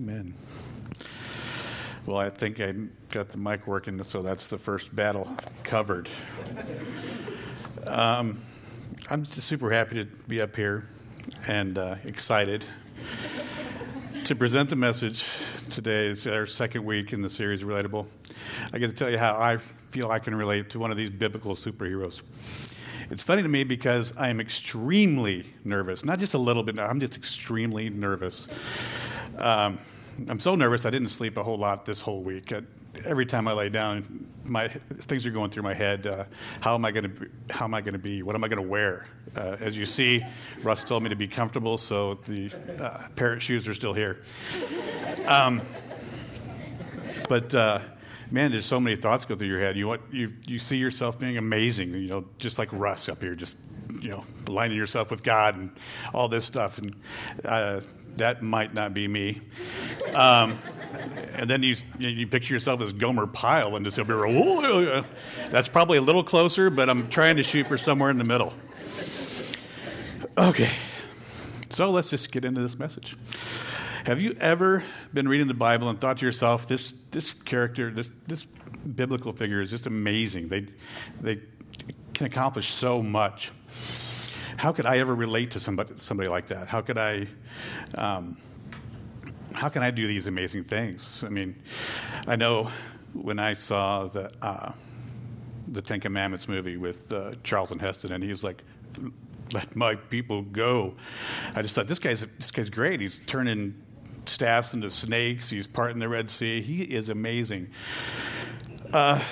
Amen. 0.00 0.32
Well, 2.06 2.16
I 2.16 2.30
think 2.30 2.58
I 2.58 2.72
got 3.10 3.28
the 3.32 3.36
mic 3.36 3.66
working, 3.66 4.02
so 4.02 4.22
that's 4.22 4.46
the 4.46 4.56
first 4.56 4.96
battle 4.96 5.30
covered. 5.62 6.08
Um, 7.86 8.40
I'm 9.10 9.24
just 9.24 9.42
super 9.42 9.70
happy 9.70 9.96
to 9.96 10.06
be 10.26 10.40
up 10.40 10.56
here 10.56 10.86
and 11.46 11.76
uh, 11.76 11.96
excited 12.06 12.64
to 14.24 14.34
present 14.34 14.70
the 14.70 14.76
message. 14.76 15.26
Today 15.68 16.06
It's 16.06 16.26
our 16.26 16.46
second 16.46 16.86
week 16.86 17.12
in 17.12 17.20
the 17.20 17.28
series 17.28 17.62
Relatable. 17.62 18.06
I 18.72 18.78
get 18.78 18.88
to 18.88 18.96
tell 18.96 19.10
you 19.10 19.18
how 19.18 19.34
I 19.34 19.58
feel 19.90 20.10
I 20.10 20.18
can 20.18 20.34
relate 20.34 20.70
to 20.70 20.78
one 20.78 20.90
of 20.90 20.96
these 20.96 21.10
biblical 21.10 21.54
superheroes. 21.54 22.22
It's 23.10 23.22
funny 23.22 23.42
to 23.42 23.48
me 23.48 23.64
because 23.64 24.16
I 24.16 24.30
am 24.30 24.40
extremely 24.40 25.44
nervous. 25.62 26.04
Not 26.04 26.20
just 26.20 26.32
a 26.32 26.38
little 26.38 26.62
bit, 26.62 26.78
I'm 26.78 27.00
just 27.00 27.16
extremely 27.16 27.90
nervous. 27.90 28.48
Um, 29.40 29.78
I'm 30.28 30.40
so 30.40 30.54
nervous 30.54 30.84
I 30.84 30.90
didn't 30.90 31.08
sleep 31.08 31.36
a 31.36 31.42
whole 31.42 31.56
lot 31.56 31.86
this 31.86 32.00
whole 32.00 32.22
week. 32.22 32.52
Uh, 32.52 32.60
every 33.06 33.26
time 33.26 33.48
I 33.48 33.52
lay 33.52 33.68
down, 33.68 34.26
my 34.44 34.68
things 34.68 35.24
are 35.26 35.30
going 35.30 35.50
through 35.50 35.62
my 35.62 35.74
head. 35.74 36.06
Uh, 36.06 36.24
how 36.60 36.74
am 36.74 36.84
I 36.84 36.90
going 36.90 37.04
to? 37.04 37.30
How 37.50 37.64
am 37.64 37.74
I 37.74 37.80
going 37.80 37.94
to 37.94 37.98
be? 37.98 38.22
What 38.22 38.34
am 38.34 38.44
I 38.44 38.48
going 38.48 38.62
to 38.62 38.68
wear? 38.68 39.06
Uh, 39.34 39.56
as 39.60 39.76
you 39.76 39.86
see, 39.86 40.24
Russ 40.62 40.84
told 40.84 41.02
me 41.02 41.08
to 41.08 41.16
be 41.16 41.28
comfortable, 41.28 41.78
so 41.78 42.14
the 42.26 42.50
uh, 42.80 43.08
parrot 43.16 43.42
shoes 43.42 43.66
are 43.68 43.74
still 43.74 43.94
here. 43.94 44.18
Um, 45.26 45.62
but 47.28 47.54
uh, 47.54 47.80
man, 48.30 48.50
there's 48.50 48.66
so 48.66 48.80
many 48.80 48.96
thoughts 48.96 49.24
go 49.24 49.36
through 49.36 49.48
your 49.48 49.60
head. 49.60 49.76
You 49.76 49.88
want 49.88 50.02
you 50.10 50.32
you 50.46 50.58
see 50.58 50.76
yourself 50.76 51.18
being 51.18 51.38
amazing, 51.38 51.94
you 51.94 52.08
know, 52.08 52.24
just 52.38 52.58
like 52.58 52.68
Russ 52.72 53.08
up 53.08 53.22
here, 53.22 53.34
just 53.34 53.56
you 54.00 54.10
know, 54.10 54.24
aligning 54.46 54.76
yourself 54.76 55.10
with 55.10 55.22
God 55.22 55.56
and 55.56 55.70
all 56.14 56.28
this 56.28 56.44
stuff. 56.44 56.78
And 56.78 56.94
uh, 57.44 57.80
that 58.16 58.42
might 58.42 58.74
not 58.74 58.94
be 58.94 59.08
me. 59.08 59.40
Um, 60.14 60.58
and 61.34 61.48
then 61.48 61.62
you, 61.62 61.76
you 61.98 62.26
picture 62.26 62.54
yourself 62.54 62.80
as 62.82 62.92
Gomer 62.92 63.26
Pyle 63.26 63.76
and 63.76 63.84
just 63.84 63.96
be, 63.96 64.02
Whoa. 64.02 65.04
that's 65.50 65.68
probably 65.68 65.98
a 65.98 66.02
little 66.02 66.24
closer, 66.24 66.70
but 66.70 66.90
I'm 66.90 67.08
trying 67.08 67.36
to 67.36 67.42
shoot 67.42 67.66
for 67.66 67.78
somewhere 67.78 68.10
in 68.10 68.18
the 68.18 68.24
middle. 68.24 68.52
Okay, 70.36 70.70
so 71.70 71.90
let's 71.90 72.10
just 72.10 72.32
get 72.32 72.44
into 72.44 72.60
this 72.60 72.78
message. 72.78 73.16
Have 74.04 74.22
you 74.22 74.32
ever 74.40 74.82
been 75.12 75.28
reading 75.28 75.48
the 75.48 75.54
Bible 75.54 75.88
and 75.88 76.00
thought 76.00 76.18
to 76.18 76.26
yourself, 76.26 76.66
this, 76.66 76.94
this 77.10 77.32
character, 77.32 77.90
this, 77.90 78.10
this 78.26 78.44
biblical 78.44 79.32
figure 79.32 79.60
is 79.60 79.70
just 79.70 79.86
amazing? 79.86 80.48
They, 80.48 80.66
they 81.20 81.40
can 82.20 82.26
accomplish 82.26 82.68
so 82.68 83.02
much 83.02 83.50
how 84.58 84.72
could 84.72 84.84
I 84.84 84.98
ever 84.98 85.14
relate 85.14 85.52
to 85.52 85.60
somebody, 85.60 85.94
somebody 85.96 86.28
like 86.28 86.48
that? 86.48 86.68
How 86.68 86.82
could 86.82 86.98
I, 86.98 87.26
um, 87.96 88.36
how 89.54 89.70
can 89.70 89.82
I 89.82 89.90
do 89.90 90.06
these 90.06 90.26
amazing 90.26 90.64
things? 90.64 91.24
I 91.24 91.30
mean, 91.30 91.56
I 92.26 92.36
know 92.36 92.70
when 93.14 93.38
I 93.38 93.54
saw 93.54 94.04
the, 94.04 94.30
uh, 94.42 94.72
the 95.66 95.80
Ten 95.80 95.98
Commandments 96.00 96.46
movie 96.46 96.76
with 96.76 97.10
uh, 97.10 97.32
Charlton 97.42 97.78
Heston, 97.78 98.12
and 98.12 98.22
he's 98.22 98.44
like, 98.44 98.62
let 99.52 99.74
my 99.74 99.94
people 99.94 100.42
go. 100.42 100.94
I 101.56 101.62
just 101.62 101.74
thought, 101.74 101.88
this 101.88 101.98
guy's, 101.98 102.26
this 102.36 102.50
guy's 102.50 102.68
great. 102.68 103.00
He's 103.00 103.18
turning 103.20 103.80
staffs 104.26 104.74
into 104.74 104.90
snakes. 104.90 105.48
He's 105.48 105.66
parting 105.66 106.00
the 106.00 106.08
Red 106.10 106.28
Sea. 106.28 106.60
He 106.60 106.82
is 106.82 107.08
amazing. 107.08 107.68
Uh, 108.92 109.22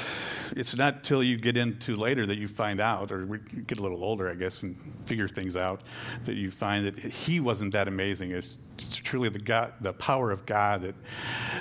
it's 0.58 0.76
not 0.76 1.04
till 1.04 1.22
you 1.22 1.36
get 1.36 1.56
into 1.56 1.94
later 1.94 2.26
that 2.26 2.36
you 2.36 2.48
find 2.48 2.80
out, 2.80 3.12
or 3.12 3.26
get 3.26 3.78
a 3.78 3.82
little 3.82 4.02
older, 4.02 4.28
I 4.28 4.34
guess, 4.34 4.62
and 4.62 4.76
figure 5.06 5.28
things 5.28 5.56
out, 5.56 5.82
that 6.24 6.34
you 6.34 6.50
find 6.50 6.84
that 6.86 6.98
he 6.98 7.38
wasn't 7.38 7.72
that 7.72 7.86
amazing. 7.86 8.32
It's, 8.32 8.56
it's 8.76 8.96
truly 8.96 9.28
the 9.28 9.38
God, 9.38 9.74
the 9.80 9.92
power 9.92 10.32
of 10.32 10.46
God 10.46 10.82
that 10.82 10.94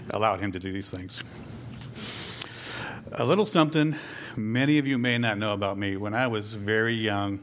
allowed 0.10 0.40
him 0.40 0.52
to 0.52 0.60
do 0.60 0.74
these 0.74 0.90
things. 0.90 1.24
A 3.12 3.24
little 3.24 3.46
something 3.46 3.96
many 4.36 4.80
of 4.80 4.88
you 4.88 4.98
may 4.98 5.18
not 5.18 5.38
know 5.38 5.54
about 5.54 5.78
me. 5.78 5.96
When 5.96 6.14
I 6.14 6.26
was 6.26 6.56
very 6.56 6.96
young, 6.96 7.40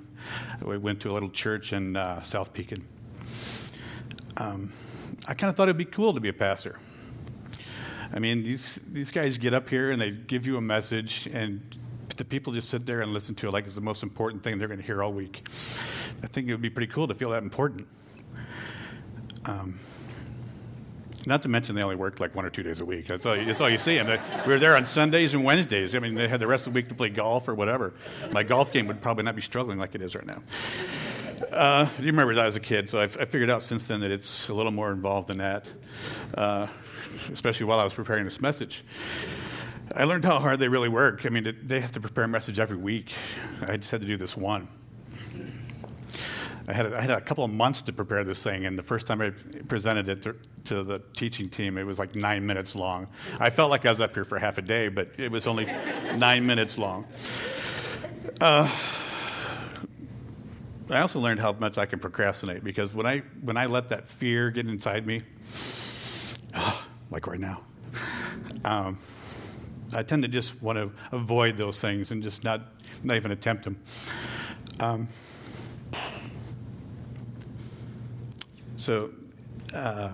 we 0.60 0.76
went 0.76 1.00
to 1.02 1.10
a 1.10 1.12
little 1.12 1.30
church 1.30 1.72
in 1.72 1.96
uh, 1.96 2.22
South 2.22 2.52
Pekin. 2.52 2.84
Um, 4.36 4.72
I 5.28 5.34
kind 5.34 5.50
of 5.50 5.56
thought 5.56 5.68
it'd 5.68 5.76
be 5.76 5.84
cool 5.84 6.14
to 6.14 6.20
be 6.20 6.28
a 6.28 6.34
pastor. 6.34 6.80
I 8.12 8.18
mean, 8.18 8.42
these, 8.42 8.78
these 8.90 9.10
guys 9.10 9.38
get 9.38 9.54
up 9.54 9.68
here 9.68 9.90
and 9.90 10.00
they 10.00 10.10
give 10.10 10.46
you 10.46 10.56
a 10.56 10.60
message, 10.60 11.28
and 11.32 11.60
the 12.16 12.24
people 12.24 12.52
just 12.52 12.68
sit 12.68 12.86
there 12.86 13.00
and 13.00 13.12
listen 13.12 13.34
to 13.36 13.48
it 13.48 13.52
like 13.52 13.64
it's 13.64 13.74
the 13.74 13.80
most 13.80 14.02
important 14.02 14.42
thing 14.42 14.58
they're 14.58 14.68
going 14.68 14.80
to 14.80 14.86
hear 14.86 15.02
all 15.02 15.12
week. 15.12 15.46
I 16.22 16.26
think 16.26 16.46
it 16.48 16.52
would 16.52 16.62
be 16.62 16.70
pretty 16.70 16.92
cool 16.92 17.08
to 17.08 17.14
feel 17.14 17.30
that 17.30 17.42
important. 17.42 17.86
Um, 19.46 19.78
not 21.26 21.42
to 21.42 21.48
mention 21.48 21.74
they 21.74 21.82
only 21.82 21.96
worked 21.96 22.20
like 22.20 22.34
one 22.34 22.44
or 22.44 22.50
two 22.50 22.62
days 22.62 22.80
a 22.80 22.84
week. 22.84 23.06
That's 23.06 23.24
all, 23.26 23.34
that's 23.36 23.60
all 23.60 23.70
you 23.70 23.78
see. 23.78 23.98
And 23.98 24.08
we 24.08 24.52
were 24.52 24.58
there 24.58 24.76
on 24.76 24.84
Sundays 24.86 25.34
and 25.34 25.42
Wednesdays. 25.42 25.94
I 25.94 25.98
mean, 25.98 26.14
they 26.14 26.28
had 26.28 26.40
the 26.40 26.46
rest 26.46 26.66
of 26.66 26.72
the 26.72 26.76
week 26.76 26.88
to 26.88 26.94
play 26.94 27.08
golf 27.08 27.48
or 27.48 27.54
whatever. 27.54 27.94
My 28.30 28.42
golf 28.42 28.72
game 28.72 28.86
would 28.86 29.00
probably 29.00 29.24
not 29.24 29.34
be 29.34 29.42
struggling 29.42 29.78
like 29.78 29.94
it 29.94 30.02
is 30.02 30.14
right 30.14 30.26
now. 30.26 30.42
Uh, 31.50 31.88
you 31.98 32.06
remember 32.06 32.34
that 32.34 32.46
as 32.46 32.56
a 32.56 32.60
kid, 32.60 32.88
so 32.88 33.00
I've, 33.00 33.16
I 33.18 33.24
figured 33.24 33.50
out 33.50 33.62
since 33.62 33.84
then 33.86 34.00
that 34.00 34.10
it's 34.10 34.48
a 34.48 34.54
little 34.54 34.72
more 34.72 34.92
involved 34.92 35.28
than 35.28 35.38
that. 35.38 35.68
Uh, 36.34 36.66
especially 37.32 37.66
while 37.66 37.80
I 37.80 37.84
was 37.84 37.94
preparing 37.94 38.24
this 38.24 38.40
message. 38.40 38.84
I 39.94 40.04
learned 40.04 40.24
how 40.24 40.38
hard 40.38 40.58
they 40.58 40.68
really 40.68 40.88
work. 40.88 41.26
I 41.26 41.28
mean, 41.28 41.56
they 41.62 41.80
have 41.80 41.92
to 41.92 42.00
prepare 42.00 42.24
a 42.24 42.28
message 42.28 42.58
every 42.58 42.76
week. 42.76 43.12
I 43.62 43.76
just 43.76 43.90
had 43.90 44.00
to 44.00 44.06
do 44.06 44.16
this 44.16 44.36
one. 44.36 44.68
I 46.66 46.72
had, 46.72 46.86
a, 46.86 46.96
I 46.96 47.00
had 47.02 47.10
a 47.10 47.20
couple 47.20 47.44
of 47.44 47.50
months 47.50 47.82
to 47.82 47.92
prepare 47.92 48.24
this 48.24 48.42
thing, 48.42 48.64
and 48.64 48.78
the 48.78 48.82
first 48.82 49.06
time 49.06 49.20
I 49.20 49.30
presented 49.68 50.08
it 50.08 50.22
to, 50.22 50.36
to, 50.64 50.82
the 50.82 51.02
teaching 51.14 51.50
team, 51.50 51.76
it 51.76 51.84
was 51.84 51.98
like 51.98 52.14
nine 52.14 52.46
minutes 52.46 52.74
long. 52.74 53.08
I 53.38 53.50
felt 53.50 53.68
like 53.68 53.84
I 53.84 53.90
was 53.90 54.00
up 54.00 54.14
here 54.14 54.24
for 54.24 54.38
half 54.38 54.56
a 54.56 54.62
day, 54.62 54.88
but 54.88 55.10
it 55.18 55.30
was 55.30 55.46
only 55.46 55.66
nine 56.16 56.46
minutes 56.46 56.78
long. 56.78 57.04
Uh, 58.40 58.68
I 60.90 61.00
also 61.00 61.20
learned 61.20 61.40
how 61.40 61.52
much 61.52 61.76
I 61.76 61.86
can 61.86 61.98
procrastinate 61.98 62.64
because 62.64 62.94
when 62.94 63.06
I 63.06 63.20
when 63.40 63.56
I 63.56 63.66
let 63.66 63.88
that 63.90 64.06
fear 64.06 64.50
get 64.50 64.66
inside 64.66 65.06
me, 65.06 65.22
oh, 66.54 66.83
like 67.14 67.28
right 67.28 67.38
now. 67.38 67.60
Um, 68.64 68.98
I 69.94 70.02
tend 70.02 70.24
to 70.24 70.28
just 70.28 70.60
want 70.60 70.78
to 70.78 70.90
avoid 71.12 71.56
those 71.56 71.80
things 71.80 72.10
and 72.10 72.24
just 72.24 72.42
not, 72.42 72.60
not 73.04 73.16
even 73.16 73.30
attempt 73.30 73.64
them. 73.64 73.78
Um, 74.80 75.08
so, 78.74 79.10
uh, 79.72 80.10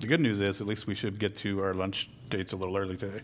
the 0.00 0.06
good 0.06 0.20
news 0.20 0.40
is, 0.40 0.60
at 0.60 0.66
least 0.66 0.86
we 0.86 0.94
should 0.94 1.18
get 1.18 1.34
to 1.38 1.62
our 1.62 1.72
lunch 1.72 2.10
dates 2.28 2.52
a 2.52 2.56
little 2.56 2.76
early 2.76 2.98
today. 2.98 3.20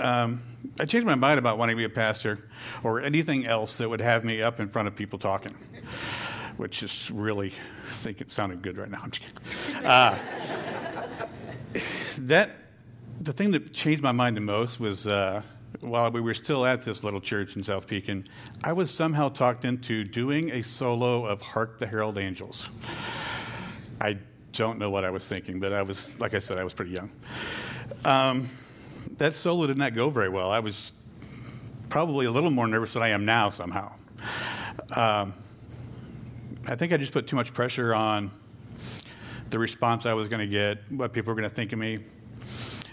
Um, 0.00 0.42
I 0.80 0.86
changed 0.86 1.06
my 1.06 1.14
mind 1.14 1.38
about 1.38 1.56
wanting 1.56 1.76
to 1.76 1.78
be 1.78 1.84
a 1.84 1.88
pastor 1.88 2.40
or 2.82 3.00
anything 3.00 3.46
else 3.46 3.76
that 3.76 3.88
would 3.88 4.00
have 4.00 4.24
me 4.24 4.42
up 4.42 4.58
in 4.58 4.68
front 4.68 4.88
of 4.88 4.96
people 4.96 5.20
talking, 5.20 5.54
which 6.56 6.82
is 6.82 7.10
really 7.10 7.52
I 7.86 7.90
think 7.90 8.20
it 8.20 8.30
sounded 8.30 8.62
good 8.62 8.76
right 8.76 8.90
now. 8.90 9.04
Uh, 9.84 10.16
that 12.18 12.50
the 13.20 13.32
thing 13.32 13.50
that 13.50 13.72
changed 13.72 14.02
my 14.02 14.12
mind 14.12 14.36
the 14.36 14.40
most 14.40 14.78
was 14.78 15.06
uh, 15.06 15.42
while 15.80 16.10
we 16.10 16.20
were 16.20 16.34
still 16.34 16.64
at 16.64 16.82
this 16.82 17.02
little 17.02 17.20
church 17.20 17.56
in 17.56 17.62
South 17.62 17.86
Pekin, 17.86 18.24
I 18.62 18.72
was 18.72 18.90
somehow 18.90 19.28
talked 19.28 19.64
into 19.64 20.04
doing 20.04 20.50
a 20.50 20.62
solo 20.62 21.26
of 21.26 21.40
"Hark 21.40 21.78
the 21.78 21.86
Herald 21.86 22.18
Angels." 22.18 22.70
I 24.00 24.18
don't 24.52 24.78
know 24.78 24.90
what 24.90 25.04
I 25.04 25.10
was 25.10 25.26
thinking, 25.26 25.60
but 25.60 25.72
I 25.72 25.82
was, 25.82 26.18
like 26.20 26.34
I 26.34 26.38
said, 26.38 26.58
I 26.58 26.64
was 26.64 26.74
pretty 26.74 26.92
young. 26.92 27.10
Um, 28.04 28.48
that 29.18 29.34
solo 29.34 29.66
did 29.66 29.78
not 29.78 29.94
go 29.94 30.10
very 30.10 30.28
well. 30.28 30.50
I 30.50 30.58
was 30.58 30.92
probably 31.88 32.26
a 32.26 32.30
little 32.30 32.50
more 32.50 32.66
nervous 32.66 32.94
than 32.94 33.02
I 33.02 33.08
am 33.08 33.24
now 33.24 33.50
somehow. 33.50 33.94
Um, 34.94 35.34
I 36.64 36.76
think 36.76 36.92
I 36.92 36.96
just 36.96 37.12
put 37.12 37.26
too 37.26 37.34
much 37.34 37.52
pressure 37.52 37.92
on 37.92 38.30
the 39.50 39.58
response 39.58 40.06
I 40.06 40.12
was 40.12 40.28
going 40.28 40.40
to 40.40 40.46
get, 40.46 40.78
what 40.90 41.12
people 41.12 41.34
were 41.34 41.40
going 41.40 41.48
to 41.48 41.54
think 41.54 41.72
of 41.72 41.78
me. 41.78 41.98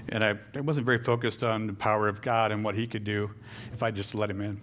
And 0.09 0.23
I, 0.23 0.35
I, 0.55 0.61
wasn't 0.61 0.87
very 0.87 0.97
focused 0.97 1.43
on 1.43 1.67
the 1.67 1.73
power 1.73 2.07
of 2.07 2.23
God 2.23 2.51
and 2.51 2.63
what 2.63 2.73
He 2.73 2.87
could 2.87 3.03
do 3.03 3.29
if 3.71 3.83
I 3.83 3.91
just 3.91 4.15
let 4.15 4.31
Him 4.31 4.41
in. 4.41 4.59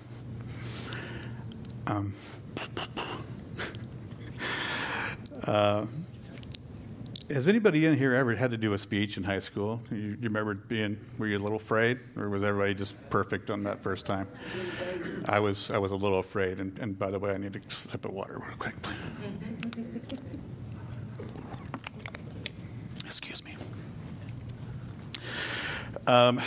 Um, 1.86 2.14
uh, 5.44 5.86
has 7.30 7.48
anybody 7.48 7.86
in 7.86 7.96
here 7.96 8.14
ever 8.14 8.34
had 8.34 8.50
to 8.52 8.56
do 8.56 8.72
a 8.72 8.78
speech 8.78 9.16
in 9.16 9.22
high 9.22 9.38
school? 9.38 9.82
You, 9.90 9.96
you, 9.96 10.16
remember 10.22 10.54
being, 10.54 10.98
were 11.18 11.26
you 11.26 11.38
a 11.38 11.40
little 11.40 11.56
afraid, 11.56 11.98
or 12.16 12.28
was 12.28 12.44
everybody 12.44 12.74
just 12.74 12.94
perfect 13.10 13.50
on 13.50 13.64
that 13.64 13.82
first 13.82 14.06
time? 14.06 14.28
I 15.28 15.40
was, 15.40 15.70
I 15.70 15.78
was 15.78 15.92
a 15.92 15.96
little 15.96 16.18
afraid, 16.18 16.60
and, 16.60 16.78
and 16.78 16.98
by 16.98 17.10
the 17.10 17.18
way, 17.18 17.32
I 17.32 17.36
need 17.36 17.56
a 17.56 17.72
sip 17.72 18.04
of 18.04 18.12
water 18.12 18.40
real 18.46 18.56
quick. 18.58 18.74
Excuse 23.04 23.44
me. 23.44 23.56
Um, 26.06 26.40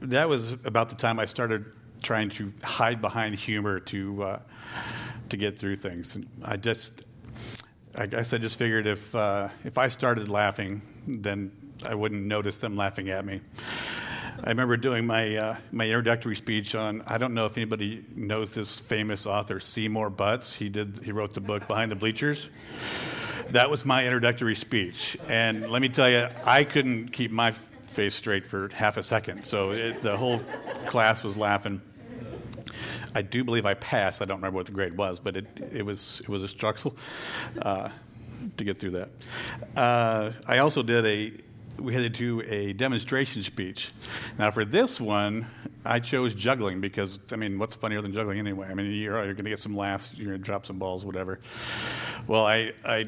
that 0.00 0.28
was 0.28 0.52
about 0.64 0.88
the 0.88 0.94
time 0.94 1.18
I 1.18 1.24
started 1.24 1.74
trying 2.02 2.28
to 2.30 2.52
hide 2.62 3.00
behind 3.00 3.34
humor 3.34 3.80
to 3.80 4.22
uh, 4.22 4.38
to 5.30 5.36
get 5.36 5.58
through 5.58 5.76
things. 5.76 6.14
And 6.14 6.28
I 6.44 6.56
just 6.56 7.02
I 7.98 8.06
guess 8.06 8.32
I 8.32 8.38
just 8.38 8.56
figured 8.56 8.86
if 8.86 9.12
uh, 9.12 9.48
if 9.64 9.76
I 9.76 9.88
started 9.88 10.28
laughing, 10.28 10.82
then 11.08 11.50
I 11.84 11.96
wouldn't 11.96 12.24
notice 12.26 12.58
them 12.58 12.76
laughing 12.76 13.10
at 13.10 13.24
me. 13.24 13.40
I 14.44 14.50
remember 14.50 14.76
doing 14.76 15.04
my 15.04 15.34
uh, 15.34 15.56
my 15.72 15.84
introductory 15.84 16.36
speech 16.36 16.76
on. 16.76 17.02
I 17.08 17.18
don't 17.18 17.34
know 17.34 17.46
if 17.46 17.56
anybody 17.56 18.04
knows 18.14 18.54
this 18.54 18.78
famous 18.78 19.26
author 19.26 19.58
Seymour 19.58 20.10
Butts. 20.10 20.52
He 20.52 20.68
did. 20.68 21.00
He 21.04 21.10
wrote 21.10 21.34
the 21.34 21.40
book 21.40 21.66
Behind 21.66 21.90
the 21.90 21.96
Bleachers. 21.96 22.48
That 23.50 23.68
was 23.68 23.84
my 23.84 24.04
introductory 24.04 24.54
speech, 24.54 25.16
and 25.28 25.68
let 25.68 25.82
me 25.82 25.88
tell 25.88 26.08
you, 26.08 26.28
I 26.44 26.62
couldn't 26.62 27.08
keep 27.08 27.32
my 27.32 27.50
face 27.88 28.14
straight 28.14 28.46
for 28.46 28.68
half 28.68 28.96
a 28.96 29.02
second. 29.02 29.42
So 29.42 29.72
it, 29.72 30.02
the 30.02 30.16
whole 30.16 30.40
class 30.86 31.24
was 31.24 31.36
laughing. 31.36 31.82
I 33.14 33.22
do 33.22 33.44
believe 33.44 33.66
I 33.66 33.74
passed. 33.74 34.22
I 34.22 34.24
don't 34.24 34.38
remember 34.38 34.56
what 34.56 34.66
the 34.66 34.72
grade 34.72 34.96
was, 34.96 35.20
but 35.20 35.36
it, 35.36 35.46
it 35.72 35.84
was 35.84 36.20
it 36.20 36.28
was 36.28 36.42
a 36.42 36.48
struggle 36.48 36.96
uh, 37.62 37.88
to 38.56 38.64
get 38.64 38.78
through 38.78 38.92
that. 38.92 39.08
Uh, 39.76 40.32
I 40.46 40.58
also 40.58 40.82
did 40.82 41.06
a 41.06 41.32
we 41.80 41.94
had 41.94 42.02
to 42.02 42.08
do 42.08 42.42
a 42.42 42.72
demonstration 42.72 43.42
speech. 43.42 43.92
Now, 44.38 44.50
for 44.50 44.64
this 44.64 45.00
one, 45.00 45.46
I 45.84 46.00
chose 46.00 46.34
juggling 46.34 46.80
because, 46.80 47.18
I 47.32 47.36
mean, 47.36 47.58
what's 47.58 47.74
funnier 47.74 48.02
than 48.02 48.12
juggling 48.12 48.38
anyway? 48.38 48.68
I 48.68 48.74
mean, 48.74 48.90
you're, 48.90 49.24
you're 49.24 49.34
going 49.34 49.44
to 49.44 49.50
get 49.50 49.58
some 49.58 49.76
laughs, 49.76 50.10
you're 50.14 50.26
going 50.26 50.38
to 50.38 50.44
drop 50.44 50.66
some 50.66 50.78
balls, 50.78 51.04
whatever. 51.04 51.38
Well, 52.26 52.44
I, 52.44 52.72
I 52.84 53.06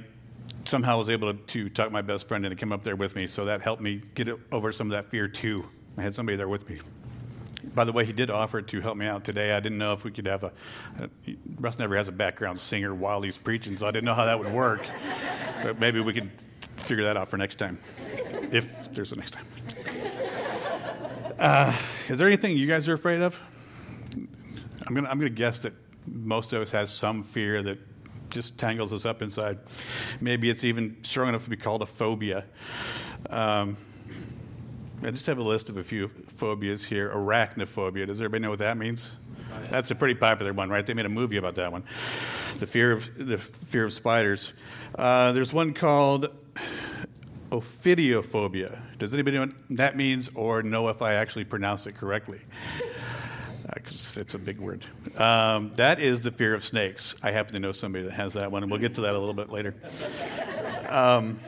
somehow 0.64 0.98
was 0.98 1.08
able 1.08 1.34
to, 1.34 1.38
to 1.38 1.68
talk 1.68 1.90
my 1.90 2.02
best 2.02 2.28
friend 2.28 2.44
into 2.44 2.56
come 2.56 2.72
up 2.72 2.82
there 2.82 2.96
with 2.96 3.16
me, 3.16 3.26
so 3.26 3.46
that 3.46 3.60
helped 3.60 3.82
me 3.82 4.02
get 4.14 4.28
over 4.52 4.72
some 4.72 4.88
of 4.88 4.92
that 4.92 5.10
fear 5.10 5.28
too. 5.28 5.64
I 5.98 6.02
had 6.02 6.14
somebody 6.14 6.36
there 6.36 6.48
with 6.48 6.68
me. 6.68 6.78
By 7.62 7.84
the 7.84 7.92
way, 7.92 8.04
he 8.04 8.12
did 8.12 8.30
offer 8.30 8.62
to 8.62 8.80
help 8.80 8.96
me 8.96 9.06
out 9.06 9.24
today. 9.24 9.52
I 9.52 9.60
didn't 9.60 9.78
know 9.78 9.92
if 9.92 10.04
we 10.04 10.10
could 10.10 10.26
have 10.26 10.44
a. 10.44 10.52
Russ 11.58 11.78
never 11.78 11.96
has 11.96 12.08
a 12.08 12.12
background 12.12 12.58
singer 12.60 12.94
while 12.94 13.22
he's 13.22 13.38
preaching, 13.38 13.76
so 13.76 13.86
I 13.86 13.90
didn't 13.90 14.06
know 14.06 14.14
how 14.14 14.24
that 14.24 14.38
would 14.38 14.52
work. 14.52 14.84
but 15.62 15.78
maybe 15.78 16.00
we 16.00 16.12
could 16.12 16.30
figure 16.78 17.04
that 17.04 17.16
out 17.16 17.28
for 17.28 17.36
next 17.36 17.56
time, 17.56 17.78
if 18.50 18.92
there's 18.92 19.12
a 19.12 19.16
next 19.16 19.32
time. 19.32 19.46
Uh, 21.38 21.74
is 22.08 22.18
there 22.18 22.26
anything 22.26 22.56
you 22.56 22.66
guys 22.66 22.88
are 22.88 22.94
afraid 22.94 23.20
of? 23.20 23.40
I'm 24.86 24.94
gonna 24.94 25.08
I'm 25.08 25.18
gonna 25.18 25.30
guess 25.30 25.62
that 25.62 25.72
most 26.06 26.52
of 26.52 26.62
us 26.62 26.72
has 26.72 26.90
some 26.90 27.22
fear 27.22 27.62
that 27.62 27.78
just 28.30 28.58
tangles 28.58 28.92
us 28.92 29.04
up 29.04 29.22
inside. 29.22 29.58
Maybe 30.20 30.50
it's 30.50 30.64
even 30.64 30.96
strong 31.02 31.28
enough 31.28 31.44
to 31.44 31.50
be 31.50 31.56
called 31.56 31.82
a 31.82 31.86
phobia. 31.86 32.44
Um, 33.28 33.76
I 35.02 35.10
just 35.10 35.26
have 35.26 35.38
a 35.38 35.42
list 35.42 35.70
of 35.70 35.78
a 35.78 35.82
few 35.82 36.08
phobias 36.08 36.84
here. 36.84 37.08
Arachnophobia. 37.08 38.06
Does 38.06 38.20
everybody 38.20 38.42
know 38.42 38.50
what 38.50 38.58
that 38.58 38.76
means? 38.76 39.10
That's 39.70 39.90
a 39.90 39.94
pretty 39.94 40.14
popular 40.14 40.52
one, 40.52 40.68
right? 40.68 40.84
They 40.84 40.92
made 40.92 41.06
a 41.06 41.10
movie 41.10 41.38
about 41.38 41.54
that 41.54 41.72
one. 41.72 41.84
The 42.58 42.66
fear 42.66 42.92
of 42.92 43.10
the 43.16 43.38
fear 43.38 43.86
of 43.86 43.94
spiders. 43.94 44.52
Uh, 44.94 45.32
there's 45.32 45.54
one 45.54 45.72
called 45.72 46.28
ophidiophobia. 47.50 48.78
Does 48.98 49.14
anybody 49.14 49.38
know 49.38 49.46
what 49.46 49.54
that 49.70 49.96
means, 49.96 50.30
or 50.34 50.62
know 50.62 50.88
if 50.88 51.00
I 51.00 51.14
actually 51.14 51.44
pronounce 51.44 51.86
it 51.86 51.92
correctly? 51.96 52.40
Because 53.72 54.18
uh, 54.18 54.20
it's 54.20 54.34
a 54.34 54.38
big 54.38 54.60
word. 54.60 54.84
Um, 55.16 55.72
that 55.76 55.98
is 55.98 56.20
the 56.20 56.30
fear 56.30 56.52
of 56.52 56.62
snakes. 56.62 57.14
I 57.22 57.30
happen 57.30 57.54
to 57.54 57.60
know 57.60 57.72
somebody 57.72 58.04
that 58.04 58.12
has 58.12 58.34
that 58.34 58.52
one, 58.52 58.62
and 58.62 58.70
we'll 58.70 58.80
get 58.80 58.96
to 58.96 59.00
that 59.02 59.14
a 59.14 59.18
little 59.18 59.32
bit 59.32 59.48
later. 59.48 59.74
Um, 60.88 61.40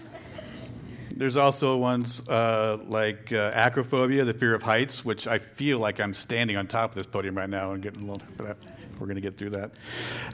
there's 1.22 1.36
also 1.36 1.76
ones 1.76 2.20
uh, 2.28 2.78
like 2.82 3.32
uh, 3.32 3.52
acrophobia, 3.52 4.24
the 4.24 4.34
fear 4.34 4.56
of 4.56 4.64
heights, 4.64 5.04
which 5.04 5.28
I 5.28 5.38
feel 5.38 5.78
like 5.78 6.00
I'm 6.00 6.14
standing 6.14 6.56
on 6.56 6.66
top 6.66 6.90
of 6.90 6.96
this 6.96 7.06
podium 7.06 7.36
right 7.36 7.48
now 7.48 7.70
and 7.70 7.80
getting 7.80 8.08
a 8.08 8.12
little. 8.12 8.26
But 8.36 8.58
we're 8.98 9.06
going 9.06 9.14
to 9.14 9.20
get 9.20 9.38
through 9.38 9.50
that. 9.50 9.70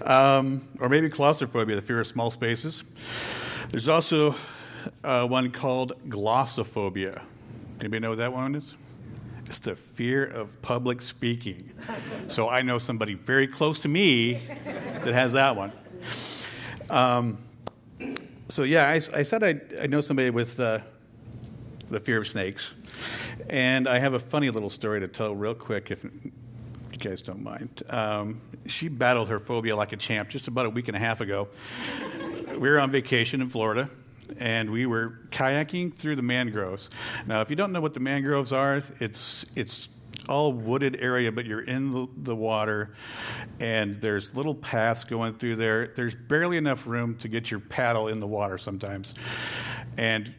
Um, 0.00 0.66
or 0.80 0.88
maybe 0.88 1.10
claustrophobia, 1.10 1.76
the 1.76 1.82
fear 1.82 2.00
of 2.00 2.06
small 2.06 2.30
spaces. 2.30 2.84
There's 3.70 3.90
also 3.90 4.34
uh, 5.04 5.26
one 5.26 5.50
called 5.50 5.92
glossophobia. 6.08 7.20
Anybody 7.80 8.00
know 8.00 8.08
what 8.08 8.18
that 8.20 8.32
one 8.32 8.54
is? 8.54 8.72
It's 9.44 9.58
the 9.58 9.76
fear 9.76 10.24
of 10.24 10.62
public 10.62 11.02
speaking. 11.02 11.70
So 12.28 12.48
I 12.48 12.62
know 12.62 12.78
somebody 12.78 13.12
very 13.12 13.46
close 13.46 13.80
to 13.80 13.88
me 13.88 14.40
that 15.04 15.12
has 15.12 15.34
that 15.34 15.54
one. 15.54 15.70
Um, 16.88 17.36
so 18.48 18.62
yeah, 18.62 18.88
I, 18.88 18.94
I 18.94 19.22
said 19.22 19.44
I, 19.44 19.60
I, 19.80 19.86
know 19.86 20.00
somebody 20.00 20.30
with 20.30 20.58
uh, 20.58 20.80
the 21.90 22.00
fear 22.00 22.18
of 22.18 22.26
snakes, 22.26 22.72
and 23.48 23.88
I 23.88 23.98
have 23.98 24.14
a 24.14 24.18
funny 24.18 24.50
little 24.50 24.70
story 24.70 25.00
to 25.00 25.08
tell 25.08 25.34
real 25.34 25.54
quick, 25.54 25.90
if 25.90 26.04
you 26.04 26.32
guys 26.98 27.22
don't 27.22 27.42
mind. 27.42 27.82
Um, 27.90 28.40
she 28.66 28.88
battled 28.88 29.28
her 29.28 29.38
phobia 29.38 29.76
like 29.76 29.92
a 29.92 29.96
champ 29.96 30.30
just 30.30 30.48
about 30.48 30.66
a 30.66 30.70
week 30.70 30.88
and 30.88 30.96
a 30.96 31.00
half 31.00 31.20
ago. 31.20 31.48
we 32.52 32.68
were 32.68 32.78
on 32.78 32.90
vacation 32.90 33.40
in 33.40 33.48
Florida, 33.48 33.88
and 34.38 34.70
we 34.70 34.86
were 34.86 35.18
kayaking 35.30 35.94
through 35.94 36.16
the 36.16 36.22
mangroves. 36.22 36.88
Now, 37.26 37.40
if 37.40 37.50
you 37.50 37.56
don't 37.56 37.72
know 37.72 37.80
what 37.80 37.94
the 37.94 38.00
mangroves 38.00 38.52
are, 38.52 38.82
it's 39.00 39.44
it's 39.54 39.88
all 40.28 40.52
wooded 40.52 40.96
area, 41.00 41.32
but 41.32 41.46
you're 41.46 41.62
in 41.62 41.90
the, 41.90 42.06
the, 42.16 42.36
water, 42.36 42.94
and 43.60 44.00
there's 44.00 44.34
little 44.34 44.54
paths 44.54 45.04
going 45.04 45.34
through 45.34 45.56
there. 45.56 45.88
There's 45.88 46.14
barely 46.14 46.56
enough 46.56 46.86
room 46.86 47.16
to 47.16 47.28
get 47.28 47.50
your 47.50 47.60
paddle 47.60 48.08
in 48.08 48.20
the 48.20 48.26
water 48.26 48.58
sometimes. 48.58 49.14
And 49.96 50.34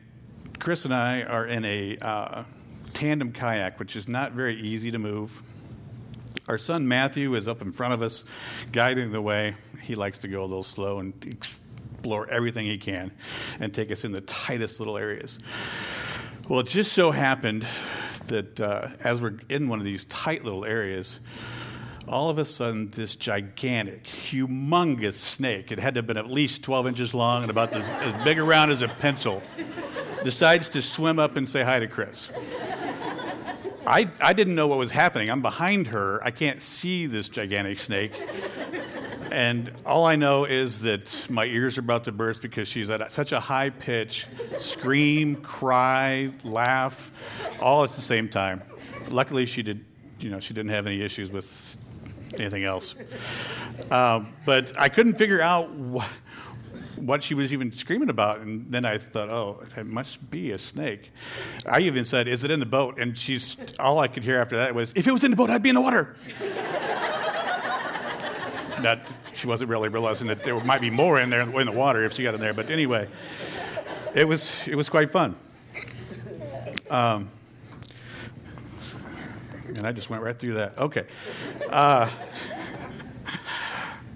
Chris 0.60 0.86
and 0.86 0.94
I 0.94 1.24
are 1.24 1.46
in 1.46 1.66
a 1.66 1.98
uh, 1.98 2.44
tandem 2.94 3.32
kayak, 3.32 3.80
which 3.80 3.96
is 3.96 4.08
not 4.08 4.34
very 4.34 4.60
easy 4.60 4.92
to 4.92 5.00
move. 5.00 5.42
Our 6.48 6.58
son 6.58 6.88
Matthew 6.88 7.36
is 7.36 7.48
up 7.48 7.62
in 7.62 7.72
front 7.72 7.94
of 7.94 8.02
us, 8.02 8.24
guiding 8.72 9.12
the 9.12 9.22
way. 9.22 9.56
He 9.82 9.96
likes 9.96 10.20
to 10.20 10.28
go 10.28 10.42
a 10.42 10.46
little 10.46 10.64
slow 10.64 11.00
and 11.00 11.14
explore 11.26 12.30
everything 12.30 12.66
he 12.66 12.78
can 12.78 13.12
and 13.60 13.74
take 13.74 13.92
us 13.92 14.04
in 14.04 14.12
the 14.12 14.22
tightest 14.22 14.80
little 14.80 14.98
areas. 14.98 15.40
Well, 16.48 16.62
it 16.62 16.68
just 16.68 16.94
so 16.94 17.12
happened 17.12 17.68
that 18.30 18.60
uh, 18.60 18.90
as 19.02 19.22
we're 19.22 19.40
in 19.50 19.68
one 19.68 19.80
of 19.80 19.86
these 19.86 20.06
tight 20.06 20.44
little 20.44 20.66
areas, 20.66 21.20
all 22.08 22.30
of 22.30 22.38
a 22.38 22.46
sudden, 22.46 22.90
this 22.90 23.16
gigantic, 23.16 24.06
humongous 24.06 25.14
snake, 25.14 25.72
it 25.72 25.80
had 25.80 25.94
to 25.94 26.00
have 26.00 26.08
been 26.08 26.18
at 26.18 26.30
least 26.30 26.64
12 26.64 26.88
inches 26.88 27.14
long 27.14 27.44
and 27.44 27.52
about 27.52 27.72
as, 27.74 27.88
as 27.90 28.24
big 28.24 28.40
around 28.40 28.72
as 28.72 28.82
a 28.82 28.88
pencil, 28.88 29.44
decides 30.24 30.70
to 30.70 30.82
swim 30.82 31.20
up 31.20 31.36
and 31.36 31.48
say 31.48 31.64
hi 31.64 31.80
to 31.80 31.88
Chris. 31.88 32.30
I, 33.86 34.08
I 34.22 34.34
didn't 34.34 34.56
know 34.56 34.68
what 34.68 34.78
was 34.78 34.92
happening. 34.92 35.30
I'm 35.30 35.42
behind 35.42 35.88
her. 35.88 36.24
I 36.24 36.32
can't 36.32 36.62
see 36.62 37.06
this 37.06 37.30
gigantic 37.30 37.80
snake. 37.80 38.14
And 39.32 39.72
all 39.86 40.06
I 40.06 40.16
know 40.16 40.46
is 40.46 40.82
that 40.82 41.30
my 41.30 41.46
ears 41.46 41.78
are 41.78 41.82
about 41.82 42.06
to 42.06 42.12
burst 42.12 42.42
because 42.42 42.68
she's 42.68 42.90
at 42.90 43.12
such 43.12 43.32
a 43.32 43.40
high 43.40 43.70
pitch 43.70 44.26
scream, 44.58 45.38
cry, 45.38 46.32
laugh, 46.44 47.12
all 47.60 47.84
at 47.84 47.92
the 47.92 48.02
same 48.02 48.30
time. 48.30 48.62
Luckily, 49.10 49.46
she 49.46 49.62
did, 49.62 49.86
you 50.20 50.30
know, 50.30 50.40
she 50.40 50.54
didn't 50.54 50.72
have 50.72 50.88
any 50.88 51.02
issues 51.02 51.32
with 51.32 51.76
anything 52.36 52.64
else. 52.64 52.96
Um, 53.92 54.34
but 54.46 54.78
I 54.78 54.90
couldn't 54.90 55.16
figure 55.16 55.42
out 55.42 55.72
what, 55.72 56.10
what 56.96 57.24
she 57.24 57.34
was 57.34 57.54
even 57.54 57.72
screaming 57.72 58.10
about. 58.10 58.40
And 58.40 58.72
then 58.72 58.86
I 58.86 58.98
thought, 58.98 59.30
oh, 59.30 59.64
it 59.78 59.86
must 59.86 60.30
be 60.30 60.52
a 60.52 60.58
snake. 60.58 61.12
I 61.66 61.82
even 61.82 62.06
said, 62.06 62.28
is 62.28 62.44
it 62.44 62.52
in 62.52 62.60
the 62.60 62.66
boat? 62.66 63.00
And 63.00 63.18
she's, 63.18 63.58
all 63.80 64.00
I 64.00 64.08
could 64.08 64.24
hear 64.24 64.40
after 64.40 64.58
that 64.58 64.76
was, 64.76 64.92
if 64.96 65.08
it 65.08 65.12
was 65.12 65.24
in 65.24 65.32
the 65.32 65.38
boat, 65.38 65.50
I'd 65.50 65.64
be 65.64 65.70
in 65.70 65.76
the 65.76 65.82
water 65.82 66.16
that 68.84 69.08
she 69.34 69.48
wasn't 69.48 69.70
really 69.70 69.90
realizing 69.90 70.28
that 70.28 70.44
there 70.44 70.60
might 70.62 70.82
be 70.82 70.90
more 70.90 71.20
in 71.20 71.30
there 71.30 71.42
in 71.42 71.66
the 71.66 71.72
water 71.72 72.04
if 72.04 72.14
she 72.14 72.24
got 72.24 72.34
in 72.36 72.42
there. 72.42 72.54
But 72.54 72.70
anyway, 72.70 73.08
it 74.14 74.28
was 74.28 74.68
it 74.68 74.76
was 74.76 74.90
quite 74.90 75.12
fun. 75.12 75.36
Um, 76.90 77.30
and 79.76 79.86
I 79.86 79.92
just 79.92 80.10
went 80.10 80.24
right 80.24 80.38
through 80.38 80.56
that. 80.56 80.78
Okay. 80.78 81.06
Uh, 81.70 82.10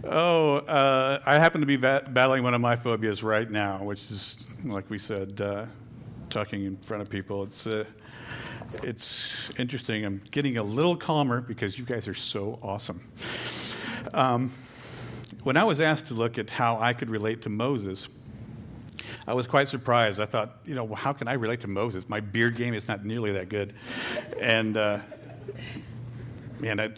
oh, 0.03 0.55
uh, 0.57 1.21
I 1.25 1.37
happen 1.37 1.61
to 1.61 1.67
be 1.67 1.77
bat- 1.77 2.13
battling 2.13 2.43
one 2.43 2.53
of 2.53 2.61
my 2.61 2.75
phobias 2.75 3.23
right 3.23 3.49
now, 3.49 3.83
which 3.83 4.11
is, 4.11 4.45
like 4.65 4.89
we 4.89 4.97
said, 4.97 5.39
uh, 5.39 5.65
talking 6.29 6.65
in 6.65 6.77
front 6.77 7.01
of 7.01 7.09
people. 7.09 7.43
It's 7.43 7.67
uh, 7.67 7.85
it's 8.83 9.51
interesting. 9.59 10.05
I'm 10.05 10.21
getting 10.31 10.57
a 10.57 10.63
little 10.63 10.95
calmer 10.95 11.41
because 11.41 11.77
you 11.77 11.85
guys 11.85 12.07
are 12.07 12.15
so 12.15 12.59
awesome. 12.61 13.01
Um, 14.13 14.51
when 15.43 15.57
I 15.57 15.63
was 15.63 15.79
asked 15.79 16.07
to 16.07 16.13
look 16.13 16.37
at 16.37 16.49
how 16.49 16.77
I 16.79 16.93
could 16.93 17.09
relate 17.09 17.41
to 17.43 17.49
Moses, 17.49 18.07
I 19.27 19.33
was 19.33 19.47
quite 19.47 19.67
surprised. 19.67 20.19
I 20.19 20.25
thought, 20.25 20.57
you 20.65 20.75
know, 20.75 20.93
how 20.93 21.13
can 21.13 21.27
I 21.27 21.33
relate 21.33 21.61
to 21.61 21.67
Moses? 21.67 22.07
My 22.07 22.19
beard 22.19 22.55
game 22.55 22.73
is 22.73 22.87
not 22.87 23.05
nearly 23.05 23.31
that 23.33 23.49
good. 23.49 23.73
And, 24.39 24.77
uh, 24.77 24.99
man, 26.59 26.79
I, 26.79 26.91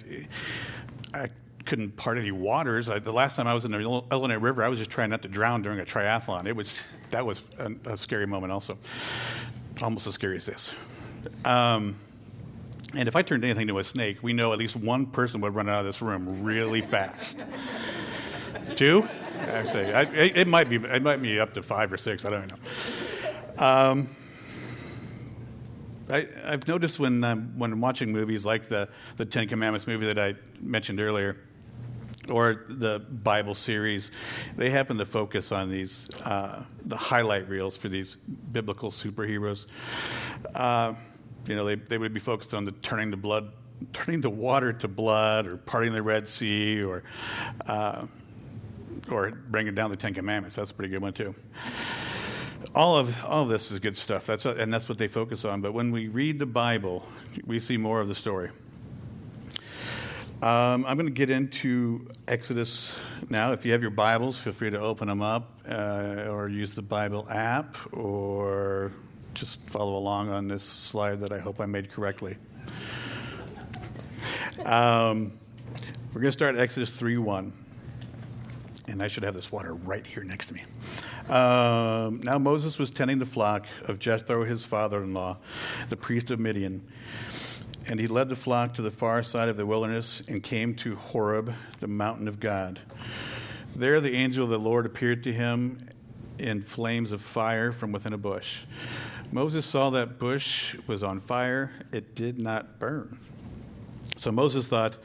I 1.13 1.29
couldn't 1.65 1.95
part 1.95 2.17
any 2.17 2.31
waters. 2.31 2.89
I, 2.89 3.00
the 3.00 3.13
last 3.13 3.36
time 3.36 3.48
I 3.48 3.53
was 3.53 3.65
in 3.65 3.72
the 3.72 3.79
Illinois 3.79 4.38
River, 4.38 4.63
I 4.63 4.67
was 4.67 4.79
just 4.79 4.91
trying 4.91 5.10
not 5.10 5.22
to 5.22 5.27
drown 5.27 5.62
during 5.62 5.79
a 5.79 5.86
triathlon. 5.86 6.45
It 6.48 6.55
was, 6.55 6.84
that 7.12 7.25
was 7.25 7.41
a, 7.57 7.72
a 7.86 7.98
scary 7.98 8.27
moment 8.27 8.51
also. 8.51 8.77
Almost 9.81 10.07
as 10.07 10.13
scary 10.13 10.38
as 10.38 10.45
this. 10.45 10.74
Um, 11.43 11.95
and 12.94 13.08
if 13.08 13.15
I 13.15 13.22
turned 13.22 13.44
anything 13.44 13.68
to 13.68 13.80
a 13.80 13.84
snake, 13.84 14.20
we 14.22 14.34
know 14.34 14.54
at 14.54 14.60
least 14.60 14.75
one 14.75 15.08
person 15.08 15.42
would 15.42 15.56
run 15.56 15.68
out 15.68 15.80
of 15.80 15.86
this 15.86 16.01
room 16.01 16.44
really 16.44 16.82
fast. 16.82 17.44
Two? 18.75 19.08
Actually, 19.39 19.94
I, 19.94 20.01
it, 20.04 20.48
might 20.48 20.70
be. 20.70 20.77
It 20.77 21.04
might 21.04 21.22
be 21.22 21.39
up 21.39 21.54
to 21.54 21.63
five 21.63 21.92
or 21.92 21.98
six. 21.98 22.25
I 22.25 22.30
don't 22.30 22.51
know. 22.51 23.65
Um, 23.65 24.10
I, 26.10 26.27
have 26.46 26.68
noticed 26.68 27.00
when 27.00 27.24
um, 27.24 27.54
when 27.58 27.80
watching 27.80 28.12
movies 28.12 28.46
like 28.46 28.68
the 28.68 28.89
the 29.18 29.25
Ten 29.25 29.48
Commandments 29.48 29.88
movie 29.88 30.06
that 30.08 30.20
I 30.20 30.36
mentioned 30.62 31.00
earlier, 31.00 31.38
or 32.30 32.65
the 32.70 33.00
Bible 33.00 33.56
series, 33.56 34.12
they 34.56 34.70
happen 34.70 34.98
to 34.98 35.06
focus 35.06 35.51
on 35.51 35.70
these 35.70 36.10
uh, 36.22 36.63
the 36.86 36.98
highlight 36.98 37.50
reels 37.50 37.77
for 37.77 37.89
these 37.89 38.15
biblical 38.15 38.92
superheroes. 38.92 39.65
Uh, 40.54 40.94
you 41.47 41.55
know, 41.55 41.65
they 41.65 41.75
they 41.75 41.97
would 41.97 42.13
be 42.13 42.19
focused 42.19 42.53
on 42.53 42.65
the 42.65 42.71
turning 42.71 43.11
the 43.11 43.17
blood, 43.17 43.51
turning 43.93 44.21
the 44.21 44.29
water 44.29 44.73
to 44.73 44.87
blood, 44.87 45.47
or 45.47 45.57
parting 45.57 45.93
the 45.93 46.01
Red 46.01 46.27
Sea, 46.27 46.81
or 46.81 47.03
uh, 47.67 48.05
or 49.11 49.31
bringing 49.31 49.75
down 49.75 49.89
the 49.89 49.97
Ten 49.97 50.13
Commandments. 50.13 50.55
That's 50.55 50.71
a 50.71 50.73
pretty 50.73 50.91
good 50.91 51.01
one 51.01 51.13
too. 51.13 51.35
All 52.73 52.97
of 52.97 53.23
all 53.23 53.43
of 53.43 53.49
this 53.49 53.71
is 53.71 53.79
good 53.79 53.95
stuff. 53.95 54.25
That's 54.25 54.45
and 54.45 54.73
that's 54.73 54.89
what 54.89 54.97
they 54.97 55.07
focus 55.07 55.45
on. 55.45 55.61
But 55.61 55.73
when 55.73 55.91
we 55.91 56.07
read 56.07 56.39
the 56.39 56.45
Bible, 56.45 57.05
we 57.45 57.59
see 57.59 57.77
more 57.77 58.01
of 58.01 58.07
the 58.07 58.15
story. 58.15 58.49
Um, 60.41 60.85
I'm 60.85 60.97
going 60.97 61.07
to 61.07 61.13
get 61.13 61.29
into 61.29 62.07
Exodus 62.27 62.95
now. 63.29 63.53
If 63.53 63.65
you 63.65 63.71
have 63.71 63.81
your 63.81 63.89
Bibles, 63.89 64.37
feel 64.37 64.53
free 64.53 64.69
to 64.69 64.79
open 64.79 65.07
them 65.07 65.21
up 65.21 65.59
uh, 65.67 66.27
or 66.29 66.49
use 66.49 66.75
the 66.75 66.81
Bible 66.81 67.25
app 67.29 67.77
or 67.93 68.91
just 69.36 69.60
follow 69.70 69.96
along 69.98 70.30
on 70.30 70.48
this 70.48 70.63
slide 70.63 71.20
that 71.20 71.32
I 71.32 71.39
hope 71.39 71.60
I 71.60 71.65
made 71.65 71.92
correctly. 71.92 72.38
Um, 74.63 75.34
we're 76.13 76.22
going 76.22 76.30
to 76.30 76.32
start 76.32 76.58
Exodus 76.58 76.94
3 76.94 77.18
1 77.18 77.54
and 78.88 79.01
I 79.01 79.08
should 79.08 79.24
have 79.24 79.34
this 79.34 79.51
water 79.51 79.74
right 79.74 80.06
here 80.06 80.24
next 80.24 80.48
to 80.48 80.54
me. 80.54 80.63
Um, 81.30 82.22
now 82.24 82.38
Moses 82.38 82.77
was 82.77 82.92
tending 82.92 83.20
the 83.20 83.25
flock 83.25 83.65
of 83.84 84.00
Jethro, 84.00 84.44
his 84.44 84.63
father 84.63 85.04
in 85.04 85.13
law, 85.13 85.38
the 85.89 85.98
priest 85.98 86.32
of 86.32 86.39
Midian. 86.39 86.88
And 87.88 88.00
he 88.00 88.08
led 88.08 88.30
the 88.30 88.36
flock 88.36 88.75
to 88.75 88.82
the 88.82 88.92
far 88.92 89.22
side 89.24 89.50
of 89.50 89.58
the 89.58 89.65
wilderness 89.65 90.22
and 90.27 90.42
came 90.42 90.75
to 90.75 90.96
Horeb, 90.96 91.54
the 91.80 91.88
mountain 91.88 92.27
of 92.27 92.39
God. 92.39 92.80
There 93.75 94.00
the 94.00 94.13
angel 94.13 94.46
of 94.46 94.50
the 94.50 94.60
Lord 94.60 94.86
appeared 94.86 95.24
to 95.24 95.34
him 95.34 95.89
in 96.39 96.62
flames 96.62 97.12
of 97.12 97.22
fire 97.22 97.72
from 97.72 97.92
within 97.92 98.13
a 98.13 98.18
bush. 98.18 98.63
Moses 99.32 99.65
saw 99.65 99.89
that 99.91 100.20
bush 100.20 100.75
was 100.88 101.03
on 101.03 101.20
fire, 101.20 101.72
it 101.91 102.15
did 102.15 102.39
not 102.39 102.79
burn. 102.79 103.20
So 104.15 104.32
Moses 104.32 104.67
thought, 104.67 104.98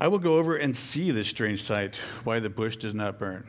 I 0.00 0.08
will 0.08 0.18
go 0.18 0.38
over 0.38 0.56
and 0.56 0.74
see 0.74 1.10
this 1.10 1.28
strange 1.28 1.62
sight, 1.62 1.96
why 2.24 2.40
the 2.40 2.50
bush 2.50 2.76
does 2.76 2.94
not 2.94 3.18
burn. 3.18 3.46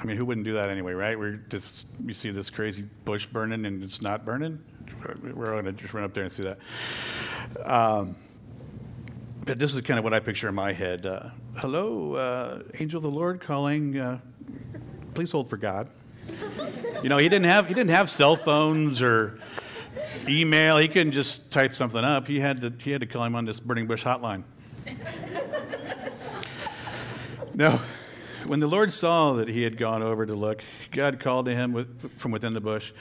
I 0.00 0.04
mean, 0.04 0.16
who 0.16 0.24
wouldn't 0.24 0.46
do 0.46 0.54
that 0.54 0.70
anyway, 0.70 0.94
right? 0.94 1.18
We're 1.18 1.36
just, 1.50 1.86
you 2.02 2.14
see 2.14 2.30
this 2.30 2.48
crazy 2.48 2.86
bush 3.04 3.26
burning 3.26 3.66
and 3.66 3.82
it's 3.82 4.00
not 4.00 4.24
burning. 4.24 4.58
We're 5.22 5.46
going 5.46 5.64
to 5.66 5.72
just 5.72 5.92
run 5.92 6.04
up 6.04 6.14
there 6.14 6.24
and 6.24 6.32
see 6.32 6.42
that. 6.42 6.58
Um, 7.64 8.16
but 9.44 9.58
this 9.58 9.74
is 9.74 9.80
kind 9.82 9.98
of 9.98 10.04
what 10.04 10.14
I 10.14 10.20
picture 10.20 10.48
in 10.48 10.54
my 10.54 10.72
head. 10.72 11.04
Uh, 11.04 11.30
Hello, 11.58 12.14
uh, 12.14 12.62
angel 12.78 12.98
of 12.98 13.02
the 13.02 13.10
Lord 13.10 13.40
calling. 13.40 13.98
Uh, 13.98 14.20
please 15.14 15.30
hold 15.30 15.50
for 15.50 15.56
God. 15.56 15.90
You 17.02 17.08
know, 17.08 17.18
he 17.18 17.28
didn't 17.28 17.46
have 17.46 17.68
he 17.68 17.74
didn't 17.74 17.90
have 17.90 18.10
cell 18.10 18.36
phones 18.36 19.02
or 19.02 19.38
email. 20.28 20.76
He 20.76 20.88
couldn't 20.88 21.12
just 21.12 21.50
type 21.50 21.74
something 21.74 22.04
up. 22.04 22.26
He 22.26 22.40
had 22.40 22.60
to 22.60 22.72
he 22.78 22.90
had 22.90 23.00
to 23.00 23.06
call 23.06 23.24
him 23.24 23.34
on 23.34 23.44
this 23.44 23.60
burning 23.60 23.86
bush 23.86 24.04
hotline. 24.04 24.44
No. 27.54 27.80
When 28.46 28.60
the 28.60 28.66
Lord 28.66 28.92
saw 28.92 29.34
that 29.34 29.48
he 29.48 29.62
had 29.62 29.76
gone 29.76 30.02
over 30.02 30.24
to 30.24 30.34
look, 30.34 30.62
God 30.92 31.20
called 31.20 31.46
to 31.46 31.54
him 31.54 31.72
with, 31.72 32.18
from 32.18 32.32
within 32.32 32.54
the 32.54 32.60
bush, 32.60 32.92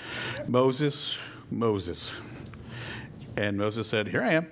Moses, 0.48 1.18
Moses. 1.50 2.12
And 3.38 3.58
Moses 3.58 3.88
said, 3.88 4.10
Here 4.10 4.22
I 4.22 4.34
am. 4.34 4.48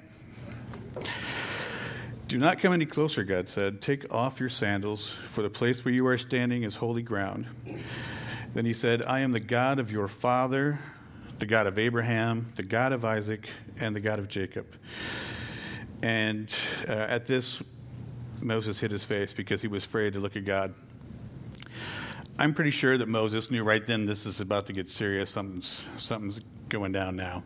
Do 2.27 2.37
not 2.37 2.59
come 2.59 2.73
any 2.73 2.85
closer, 2.85 3.23
God 3.23 3.47
said. 3.47 3.81
Take 3.81 4.11
off 4.13 4.39
your 4.39 4.49
sandals, 4.49 5.09
for 5.09 5.41
the 5.41 5.49
place 5.49 5.83
where 5.83 5.93
you 5.93 6.07
are 6.07 6.17
standing 6.17 6.63
is 6.63 6.75
holy 6.75 7.01
ground. 7.01 7.47
Then 8.53 8.65
he 8.65 8.73
said, 8.73 9.03
I 9.03 9.19
am 9.19 9.31
the 9.31 9.39
God 9.39 9.79
of 9.79 9.91
your 9.91 10.07
father, 10.07 10.79
the 11.39 11.45
God 11.45 11.67
of 11.67 11.77
Abraham, 11.77 12.51
the 12.55 12.63
God 12.63 12.91
of 12.91 13.05
Isaac, 13.05 13.49
and 13.79 13.95
the 13.95 13.99
God 13.99 14.19
of 14.19 14.27
Jacob. 14.27 14.65
And 16.01 16.53
uh, 16.87 16.91
at 16.91 17.27
this, 17.27 17.61
Moses 18.41 18.79
hid 18.79 18.91
his 18.91 19.03
face 19.03 19.33
because 19.33 19.61
he 19.61 19.67
was 19.67 19.85
afraid 19.85 20.13
to 20.13 20.19
look 20.19 20.35
at 20.35 20.45
God. 20.45 20.73
I'm 22.39 22.53
pretty 22.53 22.71
sure 22.71 22.97
that 22.97 23.07
Moses 23.07 23.49
knew 23.49 23.63
right 23.63 23.83
then 23.85 24.05
this 24.05 24.25
is 24.25 24.41
about 24.41 24.67
to 24.67 24.73
get 24.73 24.87
serious. 24.87 25.31
Something's, 25.31 25.85
something's 25.97 26.39
going 26.69 26.91
down 26.91 27.15
now. 27.15 27.43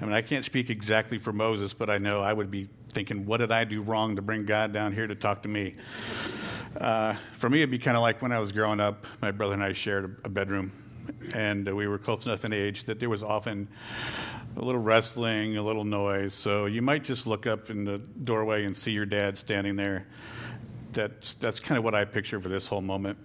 I 0.00 0.04
mean, 0.04 0.14
I 0.14 0.22
can't 0.22 0.44
speak 0.44 0.70
exactly 0.70 1.18
for 1.18 1.32
Moses, 1.32 1.74
but 1.74 1.90
I 1.90 1.98
know 1.98 2.20
I 2.20 2.32
would 2.32 2.50
be 2.50 2.68
thinking, 2.92 3.26
what 3.26 3.38
did 3.38 3.50
I 3.50 3.64
do 3.64 3.82
wrong 3.82 4.16
to 4.16 4.22
bring 4.22 4.44
God 4.44 4.72
down 4.72 4.92
here 4.92 5.06
to 5.06 5.14
talk 5.14 5.42
to 5.42 5.48
me? 5.48 5.74
Uh, 6.76 7.14
for 7.34 7.48
me, 7.48 7.58
it'd 7.58 7.70
be 7.70 7.78
kind 7.78 7.96
of 7.96 8.02
like 8.02 8.20
when 8.20 8.32
I 8.32 8.38
was 8.38 8.52
growing 8.52 8.80
up, 8.80 9.06
my 9.22 9.30
brother 9.30 9.54
and 9.54 9.62
I 9.62 9.72
shared 9.72 10.20
a 10.24 10.28
bedroom, 10.28 10.72
and 11.34 11.66
we 11.74 11.88
were 11.88 11.98
close 11.98 12.26
enough 12.26 12.44
in 12.44 12.52
age 12.52 12.84
that 12.84 13.00
there 13.00 13.08
was 13.08 13.22
often 13.22 13.68
a 14.56 14.60
little 14.60 14.80
wrestling, 14.80 15.56
a 15.56 15.62
little 15.62 15.84
noise. 15.84 16.34
So 16.34 16.66
you 16.66 16.82
might 16.82 17.04
just 17.04 17.26
look 17.26 17.46
up 17.46 17.70
in 17.70 17.84
the 17.84 17.98
doorway 17.98 18.64
and 18.64 18.76
see 18.76 18.90
your 18.90 19.06
dad 19.06 19.38
standing 19.38 19.76
there. 19.76 20.06
That's, 20.92 21.34
that's 21.34 21.60
kind 21.60 21.78
of 21.78 21.84
what 21.84 21.94
I 21.94 22.04
picture 22.04 22.40
for 22.40 22.48
this 22.48 22.66
whole 22.66 22.80
moment. 22.80 23.18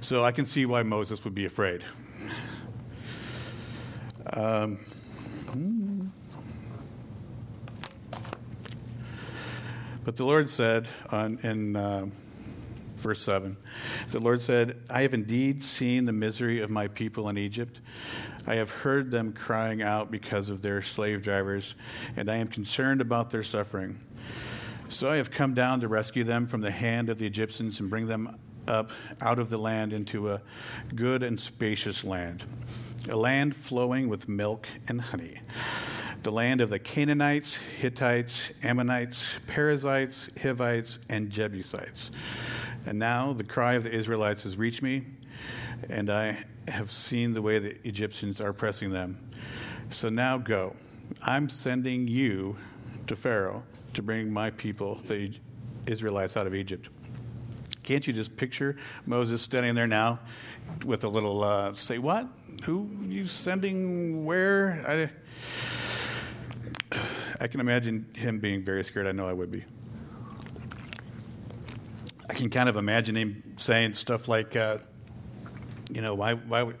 So 0.00 0.24
I 0.24 0.32
can 0.32 0.44
see 0.44 0.66
why 0.66 0.82
Moses 0.82 1.24
would 1.24 1.34
be 1.34 1.46
afraid. 1.46 1.84
Um, 4.32 4.78
but 10.06 10.16
the 10.16 10.24
Lord 10.24 10.48
said 10.48 10.86
on, 11.10 11.38
in 11.42 11.74
uh, 11.74 12.06
verse 12.98 13.22
7 13.22 13.56
the 14.10 14.20
Lord 14.20 14.40
said, 14.40 14.76
I 14.88 15.02
have 15.02 15.12
indeed 15.12 15.62
seen 15.64 16.06
the 16.06 16.12
misery 16.12 16.60
of 16.60 16.70
my 16.70 16.86
people 16.86 17.28
in 17.28 17.36
Egypt. 17.36 17.80
I 18.46 18.54
have 18.54 18.70
heard 18.70 19.10
them 19.10 19.32
crying 19.32 19.82
out 19.82 20.12
because 20.12 20.48
of 20.48 20.62
their 20.62 20.80
slave 20.80 21.22
drivers, 21.24 21.74
and 22.16 22.30
I 22.30 22.36
am 22.36 22.46
concerned 22.46 23.00
about 23.00 23.30
their 23.30 23.42
suffering. 23.42 23.98
So 24.88 25.10
I 25.10 25.16
have 25.16 25.32
come 25.32 25.54
down 25.54 25.80
to 25.80 25.88
rescue 25.88 26.22
them 26.22 26.46
from 26.46 26.60
the 26.60 26.70
hand 26.70 27.10
of 27.10 27.18
the 27.18 27.26
Egyptians 27.26 27.80
and 27.80 27.90
bring 27.90 28.06
them 28.06 28.38
up 28.68 28.92
out 29.20 29.40
of 29.40 29.50
the 29.50 29.58
land 29.58 29.92
into 29.92 30.30
a 30.30 30.40
good 30.94 31.24
and 31.24 31.40
spacious 31.40 32.04
land, 32.04 32.44
a 33.08 33.16
land 33.16 33.56
flowing 33.56 34.08
with 34.08 34.28
milk 34.28 34.68
and 34.86 35.00
honey. 35.00 35.40
The 36.26 36.32
land 36.32 36.60
of 36.60 36.70
the 36.70 36.80
Canaanites, 36.80 37.54
Hittites, 37.54 38.50
Ammonites, 38.64 39.36
Perizzites, 39.46 40.28
Hivites, 40.42 40.98
and 41.08 41.30
Jebusites. 41.30 42.10
And 42.84 42.98
now 42.98 43.32
the 43.32 43.44
cry 43.44 43.74
of 43.74 43.84
the 43.84 43.92
Israelites 43.92 44.42
has 44.42 44.56
reached 44.56 44.82
me, 44.82 45.04
and 45.88 46.10
I 46.10 46.38
have 46.66 46.90
seen 46.90 47.32
the 47.32 47.42
way 47.42 47.60
the 47.60 47.76
Egyptians 47.86 48.40
are 48.40 48.52
pressing 48.52 48.90
them. 48.90 49.18
So 49.90 50.08
now 50.08 50.36
go. 50.36 50.74
I'm 51.22 51.48
sending 51.48 52.08
you 52.08 52.56
to 53.06 53.14
Pharaoh 53.14 53.62
to 53.94 54.02
bring 54.02 54.32
my 54.32 54.50
people, 54.50 54.96
the 55.06 55.32
Israelites, 55.86 56.36
out 56.36 56.48
of 56.48 56.56
Egypt. 56.56 56.88
Can't 57.84 58.04
you 58.04 58.12
just 58.12 58.36
picture 58.36 58.76
Moses 59.06 59.42
standing 59.42 59.76
there 59.76 59.86
now 59.86 60.18
with 60.84 61.04
a 61.04 61.08
little, 61.08 61.44
uh, 61.44 61.74
say, 61.74 61.98
what? 61.98 62.26
Who 62.64 62.90
you 63.02 63.28
sending 63.28 64.24
where? 64.24 64.84
I, 64.88 65.10
I 67.40 67.48
can 67.48 67.60
imagine 67.60 68.06
him 68.14 68.38
being 68.38 68.62
very 68.62 68.84
scared. 68.84 69.06
I 69.06 69.12
know 69.12 69.28
I 69.28 69.32
would 69.32 69.50
be. 69.50 69.64
I 72.28 72.34
can 72.34 72.50
kind 72.50 72.68
of 72.68 72.76
imagine 72.76 73.16
him 73.16 73.54
saying 73.56 73.94
stuff 73.94 74.28
like, 74.28 74.56
uh, 74.56 74.78
you 75.90 76.00
know, 76.00 76.14
why, 76.14 76.34
why, 76.34 76.72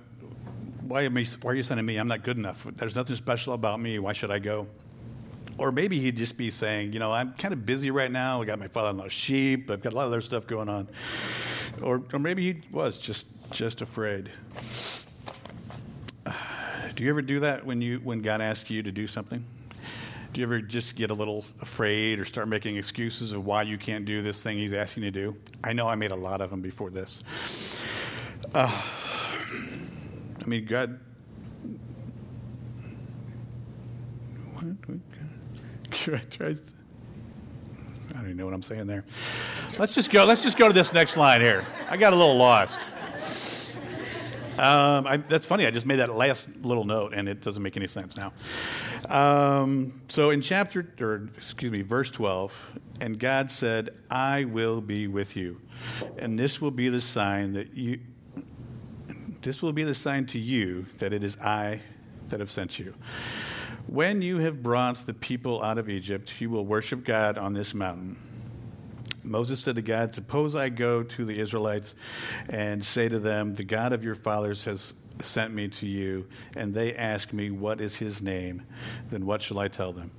why, 0.86 1.02
am 1.02 1.16
I, 1.16 1.26
why 1.42 1.52
are 1.52 1.54
you 1.54 1.62
sending 1.62 1.86
me? 1.86 1.96
I'm 1.96 2.08
not 2.08 2.22
good 2.24 2.36
enough. 2.36 2.66
There's 2.76 2.96
nothing 2.96 3.16
special 3.16 3.54
about 3.54 3.80
me. 3.80 3.98
Why 3.98 4.12
should 4.12 4.30
I 4.30 4.38
go? 4.38 4.66
Or 5.58 5.72
maybe 5.72 6.00
he'd 6.00 6.16
just 6.16 6.36
be 6.36 6.50
saying, 6.50 6.92
you 6.92 6.98
know, 6.98 7.12
I'm 7.12 7.32
kind 7.34 7.54
of 7.54 7.64
busy 7.64 7.90
right 7.90 8.10
now. 8.10 8.42
I 8.42 8.44
got 8.44 8.58
my 8.58 8.68
father-in-law's 8.68 9.12
sheep. 9.12 9.70
I've 9.70 9.82
got 9.82 9.92
a 9.92 9.96
lot 9.96 10.06
of 10.06 10.12
other 10.12 10.20
stuff 10.20 10.46
going 10.46 10.68
on. 10.68 10.88
Or, 11.82 12.02
or 12.12 12.18
maybe 12.18 12.52
he 12.52 12.62
was 12.70 12.98
just 12.98 13.26
just 13.50 13.80
afraid. 13.80 14.30
Do 16.94 17.04
you 17.04 17.10
ever 17.10 17.22
do 17.22 17.40
that 17.40 17.64
when 17.64 17.80
you 17.80 17.98
when 17.98 18.22
God 18.22 18.40
asks 18.40 18.70
you 18.70 18.82
to 18.82 18.90
do 18.90 19.06
something? 19.06 19.44
Do 20.36 20.42
you 20.42 20.46
ever 20.48 20.60
just 20.60 20.96
get 20.96 21.10
a 21.10 21.14
little 21.14 21.46
afraid 21.62 22.18
or 22.18 22.26
start 22.26 22.46
making 22.46 22.76
excuses 22.76 23.32
of 23.32 23.46
why 23.46 23.62
you 23.62 23.78
can't 23.78 24.04
do 24.04 24.20
this 24.20 24.42
thing 24.42 24.58
He's 24.58 24.74
asking 24.74 25.04
you 25.04 25.10
to 25.10 25.18
do? 25.18 25.36
I 25.64 25.72
know 25.72 25.88
I 25.88 25.94
made 25.94 26.10
a 26.10 26.14
lot 26.14 26.42
of 26.42 26.50
them 26.50 26.60
before 26.60 26.90
this. 26.90 27.20
Uh, 28.54 28.68
I 28.68 30.46
mean, 30.46 30.66
God. 30.66 31.00
What? 34.52 34.66
I 36.06 36.52
don't 38.12 38.24
even 38.24 38.36
know 38.36 38.44
what 38.44 38.52
I'm 38.52 38.62
saying 38.62 38.86
there. 38.86 39.06
let's 39.78 39.94
just 39.94 40.10
go. 40.10 40.26
Let's 40.26 40.42
just 40.42 40.58
go 40.58 40.68
to 40.68 40.74
this 40.74 40.92
next 40.92 41.16
line 41.16 41.40
here. 41.40 41.64
I 41.88 41.96
got 41.96 42.12
a 42.12 42.16
little 42.16 42.36
lost. 42.36 42.78
Um, 44.58 45.06
I, 45.06 45.18
that's 45.18 45.46
funny. 45.46 45.66
I 45.66 45.70
just 45.70 45.86
made 45.86 45.96
that 45.96 46.14
last 46.14 46.48
little 46.62 46.84
note, 46.84 47.12
and 47.12 47.28
it 47.28 47.42
doesn't 47.42 47.62
make 47.62 47.76
any 47.76 47.86
sense 47.86 48.16
now. 48.16 48.32
Um, 49.08 50.00
so 50.08 50.30
in 50.30 50.40
chapter, 50.40 50.86
or 51.00 51.28
excuse 51.36 51.70
me, 51.70 51.82
verse 51.82 52.10
12, 52.10 52.54
and 53.00 53.18
God 53.18 53.50
said, 53.50 53.90
I 54.10 54.44
will 54.44 54.80
be 54.80 55.08
with 55.08 55.36
you, 55.36 55.60
and 56.18 56.38
this 56.38 56.60
will 56.60 56.70
be 56.70 56.88
the 56.88 57.00
sign 57.00 57.52
that 57.52 57.74
you, 57.74 58.00
this 59.42 59.60
will 59.60 59.72
be 59.72 59.84
the 59.84 59.94
sign 59.94 60.26
to 60.26 60.38
you 60.38 60.86
that 60.98 61.12
it 61.12 61.22
is 61.22 61.36
I 61.38 61.82
that 62.28 62.40
have 62.40 62.50
sent 62.50 62.78
you. 62.78 62.94
When 63.86 64.22
you 64.22 64.38
have 64.38 64.62
brought 64.62 65.06
the 65.06 65.14
people 65.14 65.62
out 65.62 65.78
of 65.78 65.88
Egypt, 65.88 66.40
you 66.40 66.50
will 66.50 66.64
worship 66.64 67.04
God 67.04 67.38
on 67.38 67.52
this 67.52 67.72
mountain. 67.72 68.16
Moses 69.26 69.60
said 69.60 69.76
to 69.76 69.82
God, 69.82 70.14
Suppose 70.14 70.54
I 70.54 70.68
go 70.68 71.02
to 71.02 71.24
the 71.24 71.38
Israelites 71.38 71.94
and 72.48 72.84
say 72.84 73.08
to 73.08 73.18
them, 73.18 73.54
The 73.54 73.64
God 73.64 73.92
of 73.92 74.04
your 74.04 74.14
fathers 74.14 74.64
has 74.64 74.94
sent 75.22 75.52
me 75.52 75.68
to 75.68 75.86
you, 75.86 76.26
and 76.54 76.74
they 76.74 76.94
ask 76.94 77.32
me, 77.32 77.50
What 77.50 77.80
is 77.80 77.96
his 77.96 78.22
name? 78.22 78.62
Then 79.10 79.26
what 79.26 79.42
shall 79.42 79.58
I 79.58 79.68
tell 79.68 79.92
them? 79.92 80.10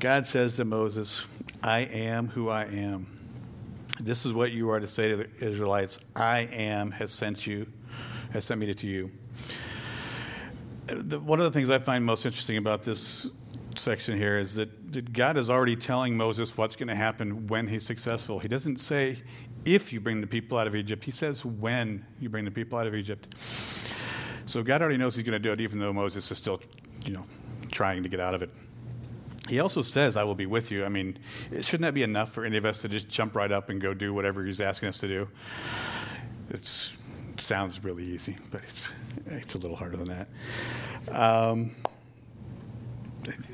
God 0.00 0.26
says 0.26 0.56
to 0.56 0.64
Moses, 0.64 1.24
I 1.62 1.80
am 1.80 2.28
who 2.28 2.48
I 2.48 2.64
am. 2.64 3.06
This 4.00 4.26
is 4.26 4.32
what 4.32 4.52
you 4.52 4.70
are 4.70 4.80
to 4.80 4.88
say 4.88 5.08
to 5.08 5.16
the 5.16 5.30
Israelites 5.40 5.98
I 6.16 6.40
am 6.40 6.90
has 6.92 7.12
sent 7.12 7.46
you, 7.46 7.66
has 8.32 8.44
sent 8.44 8.60
me 8.60 8.72
to 8.74 8.86
you. 8.86 9.10
One 10.90 11.40
of 11.40 11.44
the 11.44 11.50
things 11.50 11.70
I 11.70 11.78
find 11.78 12.04
most 12.04 12.26
interesting 12.26 12.56
about 12.56 12.82
this 12.82 13.28
section 13.78 14.18
here 14.18 14.38
is 14.38 14.54
that, 14.54 14.92
that 14.92 15.12
God 15.12 15.36
is 15.36 15.50
already 15.50 15.76
telling 15.76 16.16
Moses 16.16 16.56
what's 16.56 16.76
going 16.76 16.88
to 16.88 16.94
happen 16.94 17.46
when 17.46 17.68
he's 17.68 17.84
successful. 17.84 18.38
He 18.38 18.48
doesn't 18.48 18.78
say 18.78 19.18
if 19.64 19.92
you 19.92 20.00
bring 20.00 20.20
the 20.20 20.26
people 20.26 20.58
out 20.58 20.66
of 20.66 20.74
Egypt, 20.74 21.04
he 21.04 21.10
says 21.10 21.44
when 21.44 22.04
you 22.20 22.28
bring 22.28 22.44
the 22.44 22.50
people 22.50 22.78
out 22.78 22.86
of 22.86 22.94
Egypt. 22.94 23.34
So 24.46 24.62
God 24.62 24.82
already 24.82 24.98
knows 24.98 25.16
he's 25.16 25.24
going 25.24 25.32
to 25.32 25.38
do 25.38 25.52
it, 25.52 25.60
even 25.60 25.78
though 25.78 25.92
Moses 25.92 26.30
is 26.30 26.38
still, 26.38 26.60
you 27.04 27.12
know, 27.12 27.24
trying 27.72 28.02
to 28.02 28.08
get 28.08 28.20
out 28.20 28.34
of 28.34 28.42
it. 28.42 28.50
He 29.48 29.60
also 29.60 29.82
says, 29.82 30.16
I 30.16 30.24
will 30.24 30.34
be 30.34 30.46
with 30.46 30.70
you. 30.70 30.84
I 30.84 30.88
mean, 30.88 31.18
shouldn't 31.50 31.82
that 31.82 31.94
be 31.94 32.02
enough 32.02 32.32
for 32.32 32.44
any 32.44 32.56
of 32.56 32.64
us 32.64 32.80
to 32.82 32.88
just 32.88 33.08
jump 33.08 33.34
right 33.34 33.52
up 33.52 33.68
and 33.68 33.80
go 33.80 33.92
do 33.94 34.14
whatever 34.14 34.44
he's 34.44 34.60
asking 34.60 34.88
us 34.88 34.98
to 34.98 35.08
do? 35.08 35.28
it 36.50 36.90
sounds 37.38 37.82
really 37.82 38.04
easy, 38.04 38.36
but 38.50 38.62
it's, 38.68 38.92
it's 39.26 39.54
a 39.54 39.58
little 39.58 39.76
harder 39.76 39.96
than 39.96 40.08
that. 40.08 40.28
Um, 41.10 41.72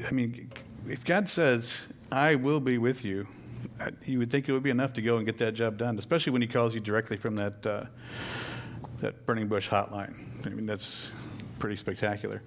I 0.09 0.13
mean, 0.13 0.51
if 0.87 1.05
God 1.05 1.29
says, 1.29 1.79
I 2.11 2.35
will 2.35 2.61
be 2.61 2.79
with 2.79 3.05
you, 3.05 3.27
you 4.05 4.19
would 4.19 4.31
think 4.31 4.49
it 4.49 4.53
would 4.53 4.63
be 4.63 4.71
enough 4.71 4.95
to 4.95 5.03
go 5.03 5.17
and 5.17 5.27
get 5.27 5.39
that 5.39 5.55
job 5.55 5.79
done, 5.79 5.99
especially 5.99 6.33
when 6.33 6.43
he 6.43 6.49
calls 6.49 6.75
you 6.75 6.81
directly 6.81 7.17
from 7.17 7.37
that, 7.37 7.67
uh, 7.67 7.85
that 9.01 9.27
burning 9.27 9.49
bush 9.49 9.69
hotline. 9.69 10.15
I 10.45 10.49
mean, 10.51 10.67
that's 10.67 11.09
pretty 11.59 11.77
spectacular. 11.77 12.43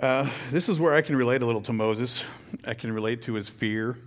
Uh, 0.00 0.28
this 0.50 0.68
is 0.68 0.80
where 0.80 0.94
I 0.94 1.02
can 1.02 1.16
relate 1.16 1.42
a 1.42 1.46
little 1.46 1.62
to 1.62 1.72
Moses. 1.72 2.24
I 2.66 2.74
can 2.74 2.92
relate 2.92 3.22
to 3.22 3.34
his 3.34 3.48
fear. 3.48 3.98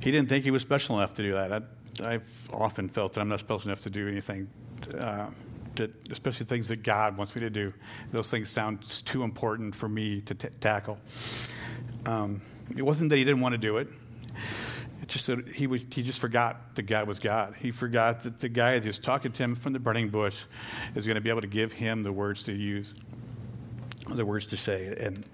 He 0.00 0.10
didn't 0.10 0.28
think 0.28 0.44
he 0.44 0.50
was 0.50 0.62
special 0.62 0.96
enough 0.96 1.14
to 1.14 1.22
do 1.22 1.32
that. 1.32 1.64
I, 2.02 2.12
have 2.12 2.50
often 2.52 2.88
felt 2.88 3.14
that 3.14 3.20
I'm 3.20 3.28
not 3.28 3.40
special 3.40 3.68
enough 3.70 3.80
to 3.80 3.90
do 3.90 4.08
anything. 4.08 4.48
Uh, 4.96 5.28
that, 5.76 6.10
especially 6.10 6.46
things 6.46 6.68
that 6.68 6.82
God 6.82 7.16
wants 7.16 7.34
me 7.34 7.40
to 7.40 7.50
do. 7.50 7.72
Those 8.12 8.30
things 8.30 8.50
sound 8.50 8.82
too 9.04 9.22
important 9.22 9.74
for 9.74 9.88
me 9.88 10.20
to 10.22 10.34
t- 10.34 10.48
tackle. 10.60 10.98
Um, 12.06 12.42
it 12.76 12.82
wasn't 12.82 13.10
that 13.10 13.16
he 13.16 13.24
didn't 13.24 13.40
want 13.40 13.52
to 13.52 13.58
do 13.58 13.78
it. 13.78 13.88
It's 15.02 15.12
just 15.12 15.26
that 15.28 15.46
he, 15.48 15.66
was, 15.66 15.86
he 15.90 16.02
just 16.02 16.18
forgot 16.18 16.74
that 16.76 16.82
God 16.82 17.06
was 17.06 17.18
God. 17.18 17.54
He 17.58 17.70
forgot 17.70 18.22
that 18.24 18.40
the 18.40 18.48
guy 18.48 18.78
that 18.78 18.86
was 18.86 18.98
talking 18.98 19.32
to 19.32 19.42
him 19.42 19.54
from 19.54 19.72
the 19.72 19.78
burning 19.78 20.08
bush 20.08 20.42
is 20.94 21.06
going 21.06 21.14
to 21.14 21.20
be 21.20 21.30
able 21.30 21.42
to 21.42 21.46
give 21.46 21.72
him 21.72 22.02
the 22.02 22.12
words 22.12 22.42
to 22.44 22.52
use, 22.52 22.92
the 24.08 24.26
words 24.26 24.46
to 24.48 24.56
say, 24.56 24.96
and, 24.98 25.24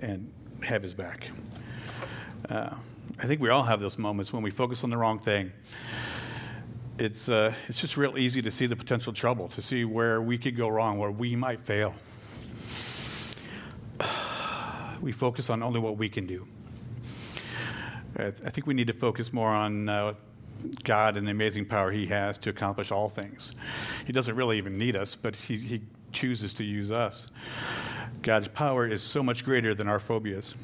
and 0.00 0.32
have 0.62 0.82
his 0.82 0.94
back. 0.94 1.28
Uh, 2.48 2.70
I 3.18 3.26
think 3.26 3.40
we 3.40 3.50
all 3.50 3.62
have 3.62 3.80
those 3.80 3.98
moments 3.98 4.32
when 4.32 4.42
we 4.42 4.50
focus 4.50 4.84
on 4.84 4.90
the 4.90 4.96
wrong 4.96 5.18
thing 5.18 5.52
it's, 6.98 7.28
uh, 7.28 7.54
it's 7.68 7.80
just 7.80 7.96
real 7.96 8.16
easy 8.16 8.40
to 8.42 8.50
see 8.50 8.66
the 8.66 8.76
potential 8.76 9.12
trouble, 9.12 9.48
to 9.48 9.62
see 9.62 9.84
where 9.84 10.20
we 10.22 10.38
could 10.38 10.56
go 10.56 10.68
wrong, 10.68 10.98
where 10.98 11.10
we 11.10 11.36
might 11.36 11.60
fail. 11.60 11.94
We 15.02 15.12
focus 15.12 15.50
on 15.50 15.62
only 15.62 15.80
what 15.80 15.98
we 15.98 16.08
can 16.08 16.26
do. 16.26 16.46
I 18.16 18.30
think 18.30 18.66
we 18.66 18.72
need 18.72 18.86
to 18.86 18.94
focus 18.94 19.34
more 19.34 19.50
on 19.50 19.86
uh, 19.86 20.14
God 20.82 21.18
and 21.18 21.26
the 21.26 21.32
amazing 21.32 21.66
power 21.66 21.90
He 21.90 22.06
has 22.06 22.38
to 22.38 22.50
accomplish 22.50 22.90
all 22.90 23.10
things. 23.10 23.52
He 24.06 24.14
doesn't 24.14 24.34
really 24.34 24.56
even 24.56 24.78
need 24.78 24.96
us, 24.96 25.14
but 25.14 25.36
He, 25.36 25.58
he 25.58 25.82
chooses 26.12 26.54
to 26.54 26.64
use 26.64 26.90
us. 26.90 27.26
God's 28.22 28.48
power 28.48 28.86
is 28.86 29.02
so 29.02 29.22
much 29.22 29.44
greater 29.44 29.74
than 29.74 29.88
our 29.88 29.98
phobias. 29.98 30.54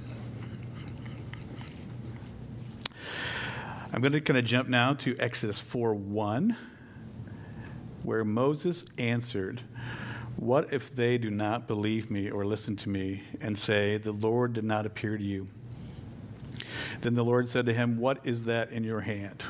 I'm 3.93 4.03
going 4.03 4.13
to 4.13 4.21
kind 4.21 4.39
of 4.39 4.45
jump 4.45 4.69
now 4.69 4.95
to 4.95 5.19
Exodus 5.19 5.61
4 5.61 5.95
1, 5.95 6.57
where 8.05 8.25
Moses 8.25 8.85
answered, 8.99 9.63
What 10.37 10.73
if 10.73 10.95
they 10.95 11.19
do 11.19 11.29
not 11.29 11.67
believe 11.67 12.09
me 12.09 12.31
or 12.31 12.45
listen 12.45 12.77
to 12.77 12.89
me 12.89 13.25
and 13.41 13.59
say, 13.59 13.97
The 13.97 14.13
Lord 14.13 14.53
did 14.53 14.63
not 14.63 14.87
appear 14.87 15.19
to 15.19 15.25
you? 15.25 15.49
Then 17.01 17.15
the 17.15 17.25
Lord 17.25 17.49
said 17.49 17.67
to 17.67 17.73
him, 17.73 17.99
What 17.99 18.25
is 18.25 18.45
that 18.45 18.71
in 18.71 18.85
your 18.85 19.01
hand? 19.01 19.43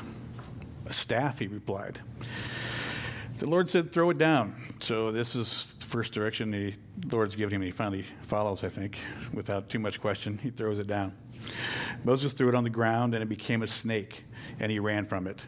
A 0.87 0.93
staff, 0.93 1.37
he 1.37 1.45
replied. 1.45 1.99
The 3.37 3.47
Lord 3.47 3.69
said, 3.69 3.93
Throw 3.93 4.09
it 4.09 4.17
down. 4.17 4.55
So 4.79 5.11
this 5.11 5.35
is 5.35 5.75
the 5.79 5.85
first 5.85 6.13
direction 6.13 6.49
the 6.49 6.73
Lord's 7.11 7.35
given 7.35 7.53
him. 7.53 7.61
He 7.61 7.69
finally 7.69 8.05
follows, 8.23 8.63
I 8.63 8.69
think, 8.69 8.97
without 9.35 9.69
too 9.69 9.77
much 9.79 10.01
question. 10.01 10.39
He 10.39 10.49
throws 10.49 10.79
it 10.79 10.87
down. 10.87 11.13
Moses 12.03 12.33
threw 12.33 12.49
it 12.49 12.55
on 12.55 12.63
the 12.63 12.69
ground 12.69 13.13
and 13.13 13.23
it 13.23 13.29
became 13.29 13.61
a 13.61 13.67
snake, 13.67 14.23
and 14.59 14.71
he 14.71 14.79
ran 14.79 15.05
from 15.05 15.27
it. 15.27 15.43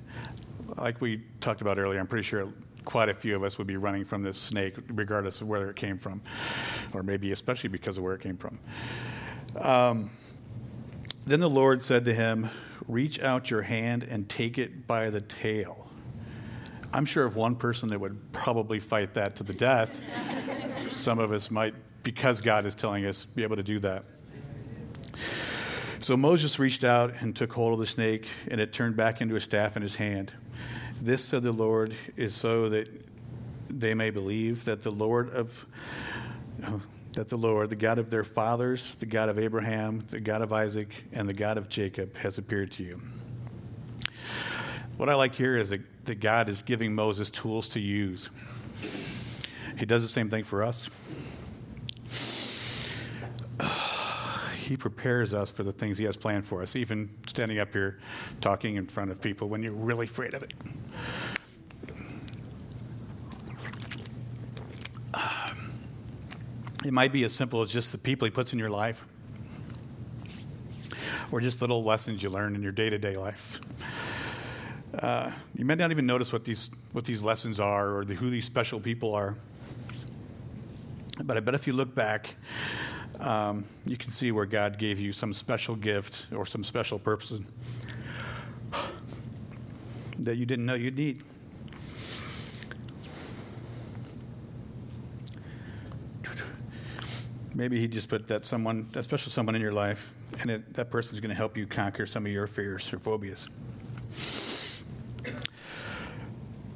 Like 0.78 1.02
we 1.02 1.22
talked 1.40 1.62
about 1.62 1.78
earlier, 1.78 2.00
I'm 2.00 2.08
pretty 2.08 2.24
sure 2.24 2.48
quite 2.86 3.10
a 3.10 3.14
few 3.14 3.36
of 3.36 3.44
us 3.44 3.58
would 3.58 3.68
be 3.68 3.78
running 3.78 4.06
from 4.06 4.24
this 4.24 4.38
snake, 4.38 4.76
regardless 4.90 5.42
of 5.42 5.48
where 5.48 5.70
it 5.70 5.76
came 5.76 5.98
from, 5.98 6.22
or 6.94 7.04
maybe 7.04 7.32
especially 7.32 7.70
because 7.70 7.98
of 7.98 8.04
where 8.04 8.14
it 8.14 8.22
came 8.22 8.38
from. 8.38 8.60
Um, 9.60 10.10
then 11.26 11.40
the 11.40 11.50
Lord 11.50 11.82
said 11.82 12.06
to 12.06 12.14
him, 12.14 12.50
Reach 12.88 13.20
out 13.22 13.50
your 13.50 13.62
hand 13.62 14.04
and 14.04 14.28
take 14.28 14.58
it 14.58 14.88
by 14.88 15.10
the 15.10 15.22
tail. 15.22 15.90
I'm 16.92 17.06
sure 17.06 17.26
of 17.26 17.36
one 17.36 17.56
person 17.56 17.90
that 17.90 18.00
would 18.00 18.34
probably 18.34 18.80
fight 18.80 19.14
that 19.14 19.38
to 19.38 19.44
the 19.44 19.54
death. 19.54 20.02
Some 20.92 21.18
of 21.18 21.32
us 21.32 21.50
might, 21.50 21.74
because 22.04 22.42
God 22.42 22.66
is 22.66 22.76
telling 22.76 23.06
us, 23.06 23.26
be 23.26 23.44
able 23.44 23.56
to 23.56 23.64
do 23.64 23.80
that. 23.80 24.04
So 26.04 26.18
Moses 26.18 26.60
reached 26.60 26.84
out 26.84 27.14
and 27.22 27.34
took 27.34 27.54
hold 27.54 27.72
of 27.72 27.80
the 27.80 27.86
snake, 27.86 28.28
and 28.52 28.60
it 28.60 28.74
turned 28.74 28.98
back 28.98 29.22
into 29.22 29.38
a 29.38 29.40
staff 29.40 29.78
in 29.78 29.84
his 29.84 29.96
hand. 29.96 30.34
This, 31.02 31.24
said 31.24 31.44
the 31.44 31.54
Lord, 31.54 31.96
is 32.18 32.36
so 32.36 32.68
that 32.68 32.90
they 33.70 33.94
may 33.94 34.10
believe 34.10 34.66
that 34.66 34.84
the 34.84 34.92
Lord 34.92 35.30
of 35.34 35.66
uh, 36.62 36.80
that 37.14 37.30
the 37.30 37.38
Lord, 37.38 37.70
the 37.70 37.78
God 37.78 38.00
of 38.00 38.10
their 38.10 38.26
fathers, 38.26 38.96
the 38.96 39.06
God 39.06 39.30
of 39.30 39.40
Abraham, 39.40 40.04
the 40.10 40.20
God 40.20 40.42
of 40.42 40.52
Isaac, 40.52 40.90
and 41.14 41.30
the 41.30 41.34
God 41.34 41.58
of 41.58 41.70
Jacob, 41.70 42.18
has 42.18 42.38
appeared 42.38 42.72
to 42.74 42.84
you. 42.84 43.00
What 44.98 45.08
I 45.08 45.16
like 45.16 45.36
here 45.36 45.56
is 45.56 45.70
that, 45.70 46.06
that 46.06 46.20
God 46.20 46.50
is 46.50 46.62
giving 46.64 46.94
Moses 46.94 47.32
tools 47.32 47.70
to 47.70 47.80
use. 47.80 48.30
He 49.78 49.86
does 49.86 50.02
the 50.02 50.10
same 50.10 50.30
thing 50.30 50.44
for 50.44 50.64
us. 50.64 50.90
He 54.64 54.78
prepares 54.78 55.34
us 55.34 55.52
for 55.52 55.64
the 55.64 55.74
things 55.74 55.98
He 55.98 56.06
has 56.06 56.18
planned 56.18 56.46
for 56.46 56.62
us, 56.62 56.76
even 56.76 57.10
standing 57.28 57.60
up 57.60 57.74
here 57.74 58.00
talking 58.42 58.76
in 58.76 58.88
front 58.88 59.12
of 59.12 59.22
people 59.22 59.50
when 59.50 59.62
you're 59.62 59.74
really 59.74 60.06
afraid 60.06 60.34
of 60.34 60.44
it. 60.44 60.54
It 66.86 66.92
might 66.92 67.14
be 67.14 67.24
as 67.24 67.32
simple 67.34 67.62
as 67.62 67.72
just 67.72 67.92
the 67.92 67.98
people 67.98 68.26
He 68.26 68.32
puts 68.32 68.52
in 68.52 68.60
your 68.60 68.70
life, 68.70 69.06
or 71.32 71.40
just 71.40 71.62
little 71.62 71.84
lessons 71.84 72.22
you 72.22 72.30
learn 72.30 72.56
in 72.56 72.64
your 72.64 72.72
day 72.72 72.90
to 72.90 72.98
day 72.98 73.16
life. 73.16 73.60
Uh, 74.98 75.32
you 75.56 75.66
may 75.66 75.76
not 75.76 75.92
even 75.92 76.06
notice 76.06 76.32
what 76.32 76.46
these, 76.46 76.70
what 76.92 77.06
these 77.06 77.24
lessons 77.24 77.60
are 77.60 77.96
or 77.96 78.06
the, 78.06 78.14
who 78.14 78.30
these 78.30 78.46
special 78.46 78.80
people 78.80 79.16
are. 79.16 79.36
But 81.24 81.38
I 81.38 81.40
bet 81.40 81.56
if 81.56 81.68
you 81.68 81.74
look 81.74 81.96
back, 81.96 82.36
um, 83.20 83.66
you 83.86 83.98
can 83.98 84.12
see 84.12 84.32
where 84.32 84.46
God 84.46 84.78
gave 84.78 85.00
you 85.00 85.14
some 85.14 85.34
special 85.34 85.76
gift 85.76 86.26
or 86.36 86.46
some 86.46 86.64
special 86.64 87.00
purpose 87.00 87.34
that 90.20 90.38
you 90.38 90.46
didn't 90.46 90.66
know 90.66 90.74
you'd 90.74 90.98
need. 90.98 91.24
Maybe 97.56 97.80
he 97.80 97.88
just 97.88 98.10
put 98.10 98.28
that 98.30 98.46
someone, 98.46 98.88
that 98.94 99.04
special 99.04 99.32
someone 99.32 99.54
in 99.54 99.62
your 99.62 99.72
life, 99.72 100.12
and 100.42 100.50
it, 100.50 100.74
that 100.74 100.90
person's 100.90 101.20
going 101.20 101.30
to 101.30 101.36
help 101.36 101.56
you 101.56 101.68
conquer 101.68 102.08
some 102.08 102.26
of 102.26 102.32
your 102.32 102.48
fears 102.48 102.92
or 102.92 103.00
phobias. 103.00 103.48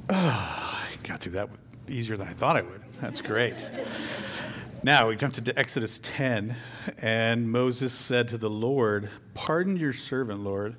Oh, 0.10 0.84
I 0.93 1.08
got 1.08 1.19
through 1.19 1.34
that 1.34 1.50
easier 1.88 2.15
than 2.15 2.28
I 2.28 2.34
thought 2.34 2.58
I 2.58 2.62
would. 2.62 2.82
That's 3.02 3.21
great. 3.21 3.56
now 4.88 5.10
we 5.10 5.17
jump 5.17 5.34
to 5.34 5.60
Exodus 5.60 6.00
10, 6.02 6.56
and 7.00 7.52
Moses 7.52 7.91
said 7.91 8.30
to 8.30 8.38
the 8.38 8.50
Lord, 8.50 9.10
Pardon 9.34 9.76
your 9.76 9.91
servant, 9.91 10.45
Lord. 10.45 10.78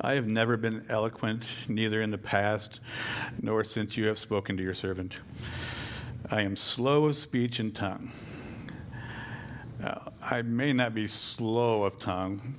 I 0.00 0.14
have 0.14 0.26
never 0.26 0.56
been 0.56 0.84
eloquent, 0.88 1.48
neither 1.68 2.02
in 2.02 2.10
the 2.10 2.18
past 2.18 2.80
nor 3.40 3.62
since 3.62 3.96
you 3.96 4.06
have 4.06 4.18
spoken 4.18 4.56
to 4.56 4.62
your 4.64 4.74
servant. 4.74 5.18
I 6.32 6.40
am 6.40 6.56
slow 6.56 7.06
of 7.06 7.14
speech 7.14 7.60
and 7.60 7.72
tongue. 7.72 8.10
Now, 9.78 10.10
I 10.20 10.42
may 10.42 10.72
not 10.72 10.92
be 10.92 11.06
slow 11.06 11.84
of 11.84 12.00
tongue, 12.00 12.56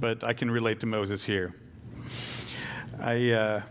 but 0.00 0.22
I 0.22 0.34
can 0.34 0.50
relate 0.50 0.80
to 0.80 0.86
Moses 0.86 1.24
here. 1.24 1.54
I. 3.00 3.30
Uh, 3.30 3.62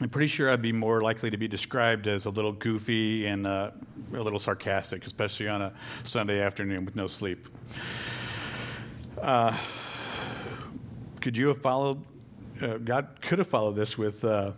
I'm 0.00 0.08
pretty 0.08 0.28
sure 0.28 0.48
I'd 0.48 0.62
be 0.62 0.72
more 0.72 1.02
likely 1.02 1.30
to 1.30 1.36
be 1.36 1.48
described 1.48 2.06
as 2.06 2.24
a 2.24 2.30
little 2.30 2.52
goofy 2.52 3.26
and 3.26 3.44
uh, 3.44 3.72
a 4.14 4.22
little 4.22 4.38
sarcastic, 4.38 5.04
especially 5.04 5.48
on 5.48 5.60
a 5.60 5.72
Sunday 6.04 6.40
afternoon 6.40 6.84
with 6.84 6.94
no 6.94 7.08
sleep. 7.08 7.48
Uh, 9.20 9.58
could 11.20 11.36
you 11.36 11.48
have 11.48 11.60
followed? 11.60 12.04
Uh, 12.62 12.76
God 12.76 13.08
could 13.22 13.40
have 13.40 13.48
followed 13.48 13.74
this 13.74 13.98
with. 13.98 14.24
Uh, 14.24 14.52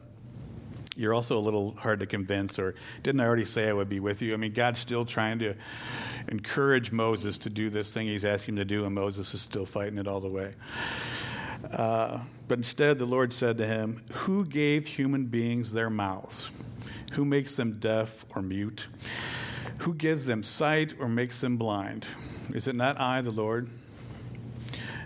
you're 0.95 1.15
also 1.15 1.39
a 1.39 1.41
little 1.41 1.71
hard 1.71 2.01
to 2.01 2.07
convince, 2.07 2.59
or 2.59 2.75
didn't 3.03 3.23
I 3.23 3.25
already 3.25 3.47
say 3.47 3.67
I 3.67 3.73
would 3.73 3.89
be 3.89 4.01
with 4.01 4.21
you? 4.21 4.35
I 4.35 4.37
mean, 4.37 4.53
God's 4.53 4.81
still 4.81 5.07
trying 5.07 5.39
to 5.39 5.55
encourage 6.29 6.93
Moses 6.93 7.39
to 7.39 7.49
do 7.49 7.71
this 7.71 7.95
thing 7.95 8.07
he's 8.07 8.27
asking 8.27 8.55
him 8.55 8.59
to 8.59 8.65
do, 8.67 8.85
and 8.85 8.95
Moses 8.95 9.33
is 9.33 9.41
still 9.41 9.65
fighting 9.65 9.97
it 9.97 10.07
all 10.07 10.21
the 10.21 10.29
way. 10.29 10.53
But 12.51 12.59
instead, 12.59 12.99
the 12.99 13.07
Lord 13.07 13.33
said 13.33 13.59
to 13.59 13.67
him, 13.69 14.03
Who 14.13 14.45
gave 14.45 14.89
human 14.89 15.27
beings 15.27 15.73
their 15.73 15.89
mouths? 15.89 16.51
Who 17.13 17.25
makes 17.25 17.55
them 17.55 17.79
deaf 17.79 18.27
or 18.35 18.43
mute? 18.43 18.89
Who 19.79 19.95
gives 19.95 20.27
them 20.27 20.43
sight 20.43 20.95
or 20.99 21.07
makes 21.07 21.41
them 21.41 21.59
blind? 21.59 22.09
Is 22.53 22.67
it 22.67 22.75
not 22.75 22.99
I, 22.99 23.21
the 23.21 23.31
Lord? 23.31 23.69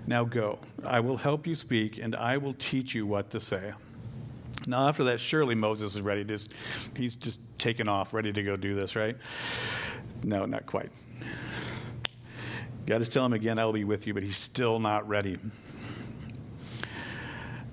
Now 0.06 0.24
go. 0.24 0.58
I 0.86 1.00
will 1.00 1.18
help 1.18 1.46
you 1.46 1.54
speak, 1.54 1.98
and 1.98 2.16
I 2.16 2.38
will 2.38 2.54
teach 2.54 2.94
you 2.94 3.06
what 3.06 3.28
to 3.32 3.40
say. 3.40 3.74
Now, 4.66 4.88
after 4.88 5.04
that, 5.04 5.20
surely 5.20 5.54
Moses 5.54 5.94
is 5.96 6.00
ready. 6.00 6.24
To, 6.24 6.38
he's 6.96 7.14
just 7.14 7.38
taken 7.58 7.88
off, 7.88 8.14
ready 8.14 8.32
to 8.32 8.42
go 8.42 8.56
do 8.56 8.74
this, 8.74 8.96
right? 8.96 9.18
No, 10.22 10.46
not 10.46 10.64
quite. 10.64 10.88
God 12.86 13.02
is 13.02 13.10
telling 13.10 13.32
him 13.32 13.34
again, 13.34 13.58
I 13.58 13.66
will 13.66 13.74
be 13.74 13.84
with 13.84 14.06
you, 14.06 14.14
but 14.14 14.22
he's 14.22 14.38
still 14.38 14.80
not 14.80 15.06
ready. 15.06 15.36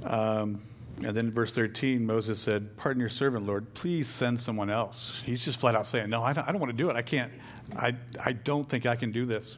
Um, 0.04 0.62
and 1.04 1.16
then 1.18 1.32
verse 1.32 1.54
13, 1.54 2.06
Moses 2.06 2.40
said, 2.40 2.78
Pardon 2.78 3.00
your 3.00 3.10
servant, 3.10 3.46
Lord. 3.46 3.74
Please 3.74 4.08
send 4.08 4.40
someone 4.40 4.70
else. 4.70 5.22
He's 5.26 5.44
just 5.44 5.60
flat 5.60 5.76
out 5.76 5.88
saying, 5.88 6.10
No, 6.10 6.22
I 6.22 6.34
don't, 6.34 6.48
I 6.48 6.52
don't 6.52 6.60
want 6.60 6.72
to 6.72 6.78
do 6.78 6.90
it. 6.90 6.96
I 6.96 7.02
can't. 7.02 7.32
I, 7.76 7.96
I 8.24 8.34
don't 8.34 8.68
think 8.68 8.86
I 8.86 8.96
can 8.96 9.12
do 9.12 9.26
this. 9.26 9.58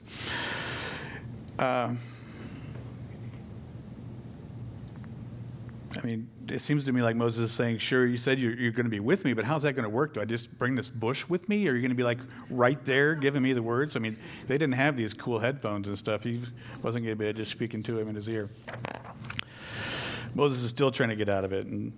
Uh, 1.60 1.94
I 6.02 6.06
mean, 6.06 6.30
it 6.50 6.62
seems 6.62 6.84
to 6.86 6.92
me 6.92 7.02
like 7.02 7.16
Moses 7.16 7.50
is 7.50 7.52
saying, 7.52 7.80
Sure, 7.80 8.06
you 8.06 8.18
said 8.18 8.40
you're, 8.40 8.54
you're 8.54 8.72
going 8.72 8.86
to 8.86 8.90
be 8.90 9.02
with 9.02 9.26
me, 9.26 9.34
but 9.34 9.44
how's 9.44 9.64
that 9.64 9.74
going 9.74 9.84
to 9.84 9.90
work? 9.90 10.14
Do 10.14 10.22
I 10.22 10.26
just 10.26 10.58
bring 10.58 10.76
this 10.76 10.90
bush 10.90 11.28
with 11.28 11.50
me? 11.50 11.68
Or 11.68 11.72
are 11.72 11.76
you 11.76 11.82
going 11.82 11.92
to 11.92 11.96
be 11.96 12.04
like 12.04 12.20
right 12.50 12.84
there 12.86 13.16
giving 13.16 13.42
me 13.42 13.52
the 13.52 13.64
words? 13.64 13.98
I 13.98 14.00
mean, 14.00 14.18
they 14.48 14.58
didn't 14.58 14.76
have 14.76 14.96
these 14.96 15.14
cool 15.14 15.40
headphones 15.40 15.88
and 15.90 15.98
stuff. 15.98 16.24
He 16.24 16.42
wasn't 16.82 17.06
going 17.06 17.18
to 17.18 17.26
be 17.26 17.34
just 17.34 17.52
speaking 17.52 17.84
to 17.84 18.00
him 18.00 18.08
in 18.08 18.16
his 18.16 18.30
ear. 18.30 18.50
Moses 20.36 20.64
is 20.64 20.70
still 20.70 20.92
trying 20.92 21.10
to 21.10 21.16
get 21.16 21.30
out 21.30 21.46
of 21.46 21.54
it. 21.54 21.68
And 21.68 21.94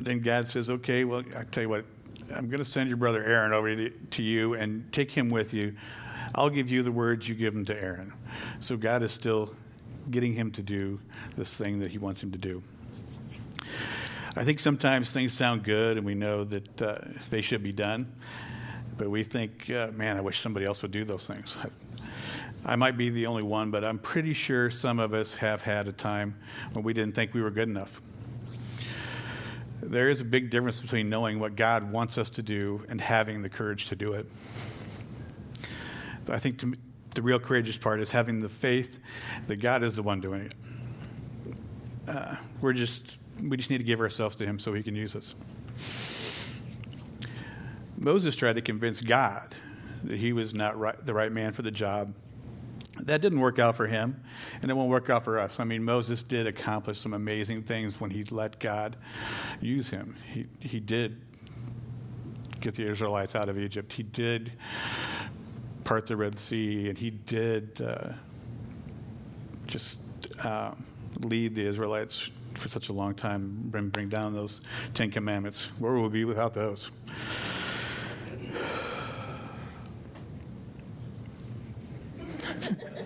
then 0.00 0.20
God 0.20 0.46
says, 0.46 0.70
Okay, 0.70 1.04
well, 1.04 1.22
I 1.36 1.44
tell 1.44 1.62
you 1.62 1.68
what, 1.68 1.84
I'm 2.34 2.48
going 2.48 2.62
to 2.62 2.70
send 2.70 2.88
your 2.88 2.96
brother 2.96 3.22
Aaron 3.24 3.52
over 3.52 3.88
to 3.88 4.22
you 4.22 4.54
and 4.54 4.92
take 4.92 5.10
him 5.10 5.30
with 5.30 5.52
you. 5.52 5.74
I'll 6.34 6.50
give 6.50 6.70
you 6.70 6.82
the 6.82 6.92
words, 6.92 7.28
you 7.28 7.34
give 7.34 7.54
them 7.54 7.64
to 7.66 7.82
Aaron. 7.82 8.12
So 8.60 8.76
God 8.76 9.02
is 9.02 9.12
still 9.12 9.54
getting 10.10 10.34
him 10.34 10.52
to 10.52 10.62
do 10.62 11.00
this 11.36 11.54
thing 11.54 11.80
that 11.80 11.90
he 11.90 11.98
wants 11.98 12.22
him 12.22 12.30
to 12.32 12.38
do. 12.38 12.62
I 14.36 14.44
think 14.44 14.60
sometimes 14.60 15.10
things 15.10 15.32
sound 15.32 15.64
good 15.64 15.96
and 15.96 16.06
we 16.06 16.14
know 16.14 16.44
that 16.44 16.82
uh, 16.82 16.98
they 17.30 17.40
should 17.40 17.64
be 17.64 17.72
done, 17.72 18.12
but 18.96 19.10
we 19.10 19.24
think, 19.24 19.68
uh, 19.70 19.88
man, 19.92 20.16
I 20.16 20.20
wish 20.20 20.40
somebody 20.40 20.66
else 20.66 20.82
would 20.82 20.92
do 20.92 21.04
those 21.04 21.26
things. 21.26 21.56
I 22.64 22.76
might 22.76 22.96
be 22.96 23.08
the 23.08 23.26
only 23.26 23.42
one, 23.42 23.70
but 23.70 23.84
I'm 23.84 23.98
pretty 23.98 24.34
sure 24.34 24.70
some 24.70 24.98
of 24.98 25.14
us 25.14 25.34
have 25.36 25.62
had 25.62 25.88
a 25.88 25.92
time 25.92 26.36
when 26.72 26.84
we 26.84 26.92
didn't 26.92 27.14
think 27.14 27.32
we 27.32 27.42
were 27.42 27.50
good 27.50 27.68
enough. 27.68 28.02
There 29.82 30.10
is 30.10 30.20
a 30.20 30.24
big 30.24 30.50
difference 30.50 30.80
between 30.80 31.08
knowing 31.08 31.40
what 31.40 31.56
God 31.56 31.90
wants 31.90 32.18
us 32.18 32.28
to 32.30 32.42
do 32.42 32.84
and 32.88 33.00
having 33.00 33.42
the 33.42 33.48
courage 33.48 33.86
to 33.88 33.96
do 33.96 34.12
it. 34.12 34.26
I 36.28 36.38
think 36.38 36.62
me, 36.62 36.76
the 37.14 37.22
real 37.22 37.38
courageous 37.38 37.78
part 37.78 38.00
is 38.00 38.10
having 38.10 38.40
the 38.40 38.48
faith 38.48 38.98
that 39.48 39.56
God 39.56 39.82
is 39.82 39.96
the 39.96 40.02
one 40.02 40.20
doing 40.20 40.42
it. 40.42 40.54
Uh, 42.06 42.36
we're 42.60 42.72
just 42.72 43.16
we 43.42 43.56
just 43.56 43.70
need 43.70 43.78
to 43.78 43.84
give 43.84 44.00
ourselves 44.00 44.36
to 44.36 44.44
Him 44.44 44.58
so 44.58 44.74
He 44.74 44.82
can 44.82 44.94
use 44.94 45.16
us. 45.16 45.34
Moses 48.00 48.36
tried 48.36 48.54
to 48.54 48.62
convince 48.62 49.00
God 49.00 49.54
that 50.04 50.16
he 50.16 50.32
was 50.32 50.54
not 50.54 50.78
right, 50.78 51.04
the 51.04 51.12
right 51.12 51.30
man 51.30 51.52
for 51.52 51.60
the 51.60 51.70
job 51.70 52.14
that 53.06 53.20
didn't 53.20 53.40
work 53.40 53.58
out 53.58 53.76
for 53.76 53.86
him, 53.86 54.22
and 54.62 54.70
it 54.70 54.74
won't 54.74 54.90
work 54.90 55.10
out 55.10 55.24
for 55.24 55.38
us. 55.38 55.60
I 55.60 55.64
mean, 55.64 55.84
Moses 55.84 56.22
did 56.22 56.46
accomplish 56.46 56.98
some 56.98 57.14
amazing 57.14 57.62
things 57.62 58.00
when 58.00 58.10
he 58.10 58.24
let 58.24 58.58
God 58.60 58.96
use 59.60 59.88
him. 59.88 60.16
He, 60.32 60.46
he 60.60 60.80
did 60.80 61.20
get 62.60 62.74
the 62.74 62.86
Israelites 62.86 63.34
out 63.34 63.48
of 63.48 63.58
Egypt, 63.58 63.92
he 63.92 64.02
did 64.02 64.52
part 65.84 66.06
the 66.06 66.16
Red 66.16 66.38
Sea, 66.38 66.88
and 66.88 66.98
he 66.98 67.10
did 67.10 67.80
uh, 67.80 68.12
just 69.66 69.98
uh, 70.44 70.72
lead 71.18 71.54
the 71.54 71.66
Israelites 71.66 72.30
for 72.54 72.68
such 72.68 72.88
a 72.88 72.92
long 72.92 73.14
time 73.14 73.70
and 73.74 73.90
bring 73.90 74.08
down 74.08 74.34
those 74.34 74.60
Ten 74.94 75.10
Commandments. 75.10 75.68
Where 75.78 75.92
would 75.94 76.02
we 76.02 76.20
be 76.20 76.24
without 76.24 76.52
those? 76.54 76.90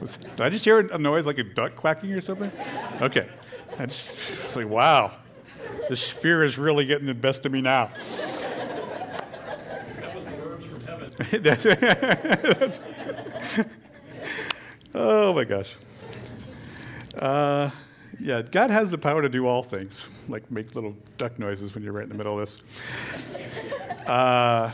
Did 0.37 0.41
I 0.41 0.51
just 0.51 0.65
hear 0.65 0.81
a 0.81 0.99
noise 0.99 1.27
like 1.27 1.39
a 1.39 1.45
duck 1.45 1.77
quacking 1.77 2.13
or 2.13 2.21
something? 2.21 2.51
Okay. 3.01 3.29
I 3.79 3.87
just, 3.87 4.17
it's 4.45 4.57
like, 4.57 4.69
wow, 4.69 5.13
this 5.89 6.09
fear 6.09 6.45
is 6.45 6.59
really 6.59 6.85
getting 6.85 7.07
the 7.07 7.15
best 7.15 7.47
of 7.47 7.53
me 7.53 7.61
now. 7.61 7.91
That 9.99 10.15
was 10.15 10.25
the 10.25 10.31
words 10.33 10.67
from 10.67 10.81
heaven. 10.83 11.43
that's, 11.43 11.63
that's, 11.63 12.81
oh 14.95 15.33
my 15.33 15.45
gosh. 15.45 15.75
Uh, 17.19 17.71
yeah, 18.21 18.43
God 18.43 18.71
has 18.71 18.91
the 18.91 18.99
power 18.99 19.23
to 19.23 19.29
do 19.29 19.47
all 19.47 19.63
things, 19.63 20.07
like 20.29 20.51
make 20.51 20.75
little 20.75 20.97
duck 21.19 21.39
noises 21.39 21.75
when 21.75 21.83
you're 21.83 21.93
right 21.93 22.05
in 22.05 22.11
the 22.11 22.15
middle 22.15 22.39
of 22.39 22.49
this. 22.49 22.63
Uh, 24.07 24.71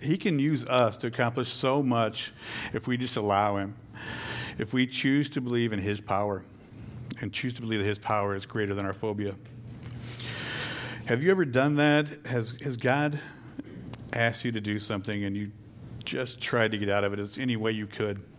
he 0.00 0.16
can 0.16 0.38
use 0.38 0.64
us 0.64 0.96
to 0.98 1.06
accomplish 1.06 1.52
so 1.52 1.82
much 1.82 2.32
if 2.72 2.86
we 2.86 2.96
just 2.96 3.16
allow 3.16 3.56
Him 3.56 3.74
if 4.58 4.72
we 4.72 4.86
choose 4.86 5.30
to 5.30 5.40
believe 5.40 5.72
in 5.72 5.78
His 5.78 6.00
power 6.00 6.42
and 7.20 7.32
choose 7.32 7.54
to 7.54 7.60
believe 7.60 7.80
that 7.80 7.86
His 7.86 7.98
power 7.98 8.34
is 8.34 8.46
greater 8.46 8.74
than 8.74 8.86
our 8.86 8.92
phobia. 8.92 9.34
Have 11.06 11.22
you 11.22 11.30
ever 11.30 11.44
done 11.44 11.76
that? 11.76 12.26
Has, 12.26 12.54
has 12.62 12.76
God 12.76 13.20
asked 14.12 14.44
you 14.44 14.50
to 14.52 14.60
do 14.60 14.78
something 14.78 15.24
and 15.24 15.36
you 15.36 15.52
just 16.04 16.40
tried 16.40 16.72
to 16.72 16.78
get 16.78 16.88
out 16.88 17.04
of 17.04 17.12
it 17.12 17.18
as 17.18 17.38
any 17.38 17.56
way 17.56 17.70
you 17.72 17.86
could? 17.86 18.20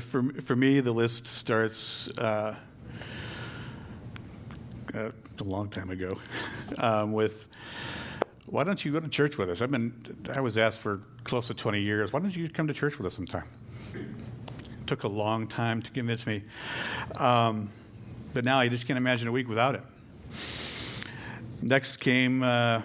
For, 0.00 0.22
for 0.22 0.54
me, 0.54 0.78
the 0.78 0.92
list 0.92 1.26
starts 1.26 2.08
uh, 2.18 2.54
uh, 4.94 5.10
a 5.40 5.44
long 5.44 5.68
time 5.68 5.90
ago 5.90 6.18
um, 6.78 7.12
with 7.12 7.48
why 8.46 8.64
don't 8.64 8.84
you 8.84 8.92
go 8.92 9.00
to 9.00 9.08
church 9.08 9.38
with 9.38 9.50
us? 9.50 9.60
I've 9.60 9.70
been 9.70 9.92
I 10.34 10.40
was 10.40 10.56
asked 10.56 10.80
for 10.80 11.00
close 11.24 11.48
to 11.48 11.54
20 11.54 11.80
years. 11.80 12.12
Why 12.12 12.20
don't 12.20 12.36
you 12.36 12.48
come 12.48 12.68
to 12.68 12.74
church 12.74 12.98
with 12.98 13.06
us 13.06 13.14
sometime? 13.14 13.44
Took 14.86 15.04
a 15.04 15.08
long 15.08 15.46
time 15.46 15.82
to 15.82 15.90
convince 15.90 16.26
me. 16.26 16.42
Um, 17.18 17.70
but 18.34 18.44
now 18.44 18.58
I 18.60 18.68
just 18.68 18.86
can't 18.86 18.96
imagine 18.96 19.28
a 19.28 19.32
week 19.32 19.48
without 19.48 19.74
it. 19.74 19.82
Next 21.60 21.98
came, 21.98 22.42
uh, 22.42 22.82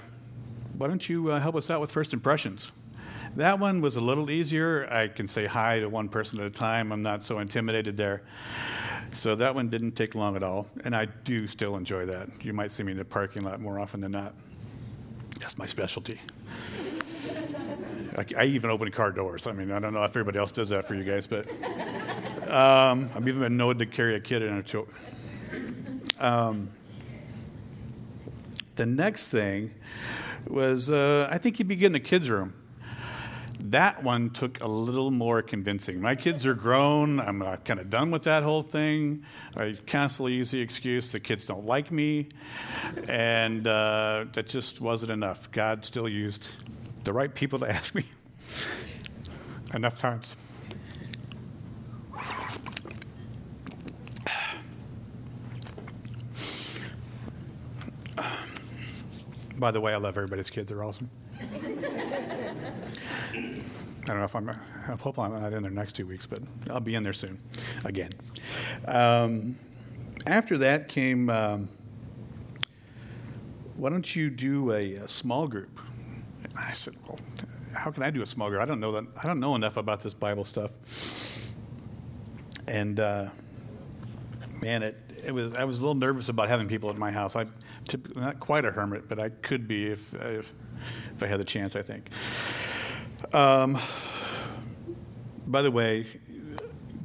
why 0.77 0.88
don't 0.88 1.07
you 1.07 1.31
uh, 1.31 1.39
help 1.39 1.55
us 1.55 1.69
out 1.69 1.81
with 1.81 1.91
first 1.91 2.13
impressions? 2.13 2.71
That 3.36 3.60
one 3.60 3.81
was 3.81 3.95
a 3.95 4.01
little 4.01 4.29
easier. 4.29 4.88
I 4.91 5.07
can 5.07 5.27
say 5.27 5.45
hi 5.45 5.79
to 5.79 5.89
one 5.89 6.10
person 6.10 6.39
at 6.39 6.47
a 6.47 6.49
time. 6.49 6.91
I'm 6.91 7.03
not 7.03 7.23
so 7.23 7.39
intimidated 7.39 7.95
there. 7.97 8.23
So 9.13 9.36
that 9.36 9.55
one 9.55 9.69
didn't 9.69 9.93
take 9.93 10.15
long 10.15 10.36
at 10.36 10.43
all. 10.43 10.67
And 10.83 10.95
I 10.95 11.05
do 11.05 11.47
still 11.47 11.75
enjoy 11.77 12.05
that. 12.07 12.29
You 12.43 12.53
might 12.53 12.71
see 12.71 12.83
me 12.83 12.91
in 12.91 12.97
the 12.97 13.05
parking 13.05 13.43
lot 13.43 13.60
more 13.60 13.79
often 13.79 14.01
than 14.01 14.12
not. 14.12 14.33
That's 15.39 15.57
my 15.57 15.67
specialty. 15.67 16.19
I, 18.17 18.25
I, 18.38 18.45
even 18.45 18.69
open 18.69 18.91
car 18.91 19.12
doors. 19.12 19.45
I 19.45 19.51
mean, 19.51 19.71
I 19.71 19.80
don't 19.80 19.93
know 19.93 20.03
if 20.03 20.12
everybody 20.12 20.39
else 20.39 20.51
does 20.51 20.69
that 20.69 20.88
for 20.88 20.95
you 20.95 21.03
guys, 21.03 21.27
but 21.27 21.47
um, 22.49 23.12
I've 23.15 23.27
even 23.27 23.41
been 23.41 23.58
known 23.58 23.77
to 23.77 23.86
carry 23.86 24.15
a 24.15 24.19
kid 24.19 24.41
in 24.41 24.58
a 24.58 24.63
choke. 24.63 24.93
Um, 26.19 26.69
The 28.75 28.86
next 28.86 29.30
thing 29.30 29.71
was 30.47 30.89
uh, 30.89 31.27
I 31.32 31.39
think 31.39 31.58
you'd 31.58 31.67
be 31.67 31.75
getting 31.75 31.95
a 31.95 31.99
kids' 31.99 32.30
room. 32.30 32.53
That 33.60 34.03
one 34.03 34.30
took 34.30 34.62
a 34.62 34.67
little 34.67 35.10
more 35.10 35.41
convincing. 35.41 35.99
My 35.99 36.15
kids 36.15 36.45
are 36.45 36.53
grown. 36.53 37.19
I'm 37.19 37.41
uh, 37.41 37.56
kind 37.58 37.80
of 37.80 37.89
done 37.89 38.12
with 38.12 38.23
that 38.23 38.43
whole 38.43 38.62
thing. 38.62 39.23
I 39.56 39.75
constantly 39.88 40.34
use 40.34 40.51
the 40.51 40.62
excuse 40.62 41.12
the 41.12 41.19
kids 41.19 41.45
don't 41.45 41.65
like 41.65 41.91
me. 41.91 42.30
And 43.10 43.65
uh, 43.65 44.25
that 44.34 44.47
just 44.47 44.80
wasn't 44.80 45.12
enough. 45.12 45.51
God 45.51 45.84
still 45.84 46.08
used 46.08 46.49
the 47.08 47.13
right 47.13 47.34
people 47.34 47.58
to 47.58 47.72
ask 47.72 47.96
me 47.96 48.04
enough 49.74 49.98
times. 49.98 50.36
By 59.58 59.72
the 59.72 59.80
way, 59.80 59.93
I 59.93 59.98
love 59.98 60.17
everybody's 60.17 60.50
kids. 60.50 60.67
They're 60.67 60.84
awesome. 60.84 61.10
I 61.41 61.48
don't 64.06 64.20
know 64.20 64.26
if 64.26 64.36
I'm, 64.36 64.50
I 64.50 64.96
hope 65.00 65.17
I'm 65.17 65.32
not 65.32 65.54
in 65.54 65.63
there 65.63 65.72
next 65.72 65.93
two 65.93 66.06
weeks, 66.06 66.28
but 66.28 66.41
I'll 66.70 66.82
be 66.82 66.93
in 66.93 67.04
there 67.04 67.13
soon 67.13 67.39
again. 67.86 68.12
Um, 68.86 69.58
after 70.26 70.58
that 70.58 70.89
came, 70.89 71.30
um, 71.30 71.70
why 73.78 73.91
don't 73.91 74.13
you 74.13 74.30
do 74.30 74.74
a, 74.74 74.96
a, 74.96 75.08
small 75.08 75.48
group? 75.48 75.80
I 76.58 76.72
said, 76.72 76.96
well, 77.08 77.20
how 77.74 77.91
can 77.91 78.04
I 78.04 78.10
do 78.10 78.22
a 78.22 78.26
group? 78.26 78.60
I 78.60 78.65
don't 78.65 78.80
know 78.80 78.91
that, 78.93 79.06
I 79.22 79.28
don't 79.28 79.39
know 79.39 79.56
enough 79.56 79.78
about 79.78 80.02
this 80.02 80.13
Bible 80.13 80.46
stuff. 80.46 80.72
And, 82.67 83.00
uh, 83.00 83.30
man, 84.62 84.84
it, 84.84 84.98
it 85.26 85.32
was, 85.32 85.54
I 85.54 85.63
was 85.63 85.78
a 85.78 85.82
little 85.82 85.96
nervous 85.96 86.30
about 86.30 86.50
having 86.50 86.67
people 86.67 86.89
at 86.89 86.98
my 86.98 87.12
house. 87.12 87.36
I, 87.36 87.46
typically 87.88 88.22
not 88.22 88.39
quite 88.39 88.65
a 88.65 88.72
hermit, 88.72 89.08
but 89.08 89.20
I 89.20 89.30
could 89.30 89.67
be 89.67 89.88
if, 89.88 90.13
if, 90.13 90.52
if 91.15 91.24
I 91.24 91.28
had 91.28 91.39
the 91.39 91.46
chance, 91.46 91.76
I 91.76 91.82
think. 91.82 92.10
Um, 93.34 93.80
by 95.48 95.62
the 95.62 95.72
way, 95.72 96.06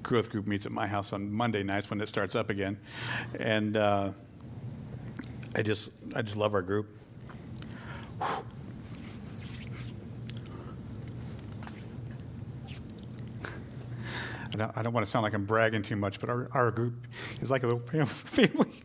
growth 0.02 0.30
group 0.30 0.46
meets 0.46 0.66
at 0.66 0.72
my 0.72 0.86
house 0.86 1.12
on 1.12 1.32
Monday 1.32 1.62
nights 1.62 1.88
when 1.88 2.00
it 2.00 2.08
starts 2.08 2.34
up 2.34 2.50
again, 2.50 2.78
and 3.38 3.76
uh, 3.76 4.10
I 5.54 5.62
just 5.62 5.90
I 6.14 6.22
just 6.22 6.36
love 6.36 6.54
our 6.54 6.62
group. 6.62 6.88
I 14.58 14.82
don't, 14.82 14.92
want 14.92 15.06
to 15.06 15.10
sound 15.10 15.22
like 15.22 15.32
I'm 15.32 15.46
bragging 15.46 15.82
too 15.82 15.96
much, 15.96 16.20
but 16.20 16.28
our, 16.28 16.48
our 16.52 16.70
group 16.70 17.06
is 17.40 17.50
like 17.50 17.62
a 17.62 17.66
little 17.66 17.80
family. 18.06 18.82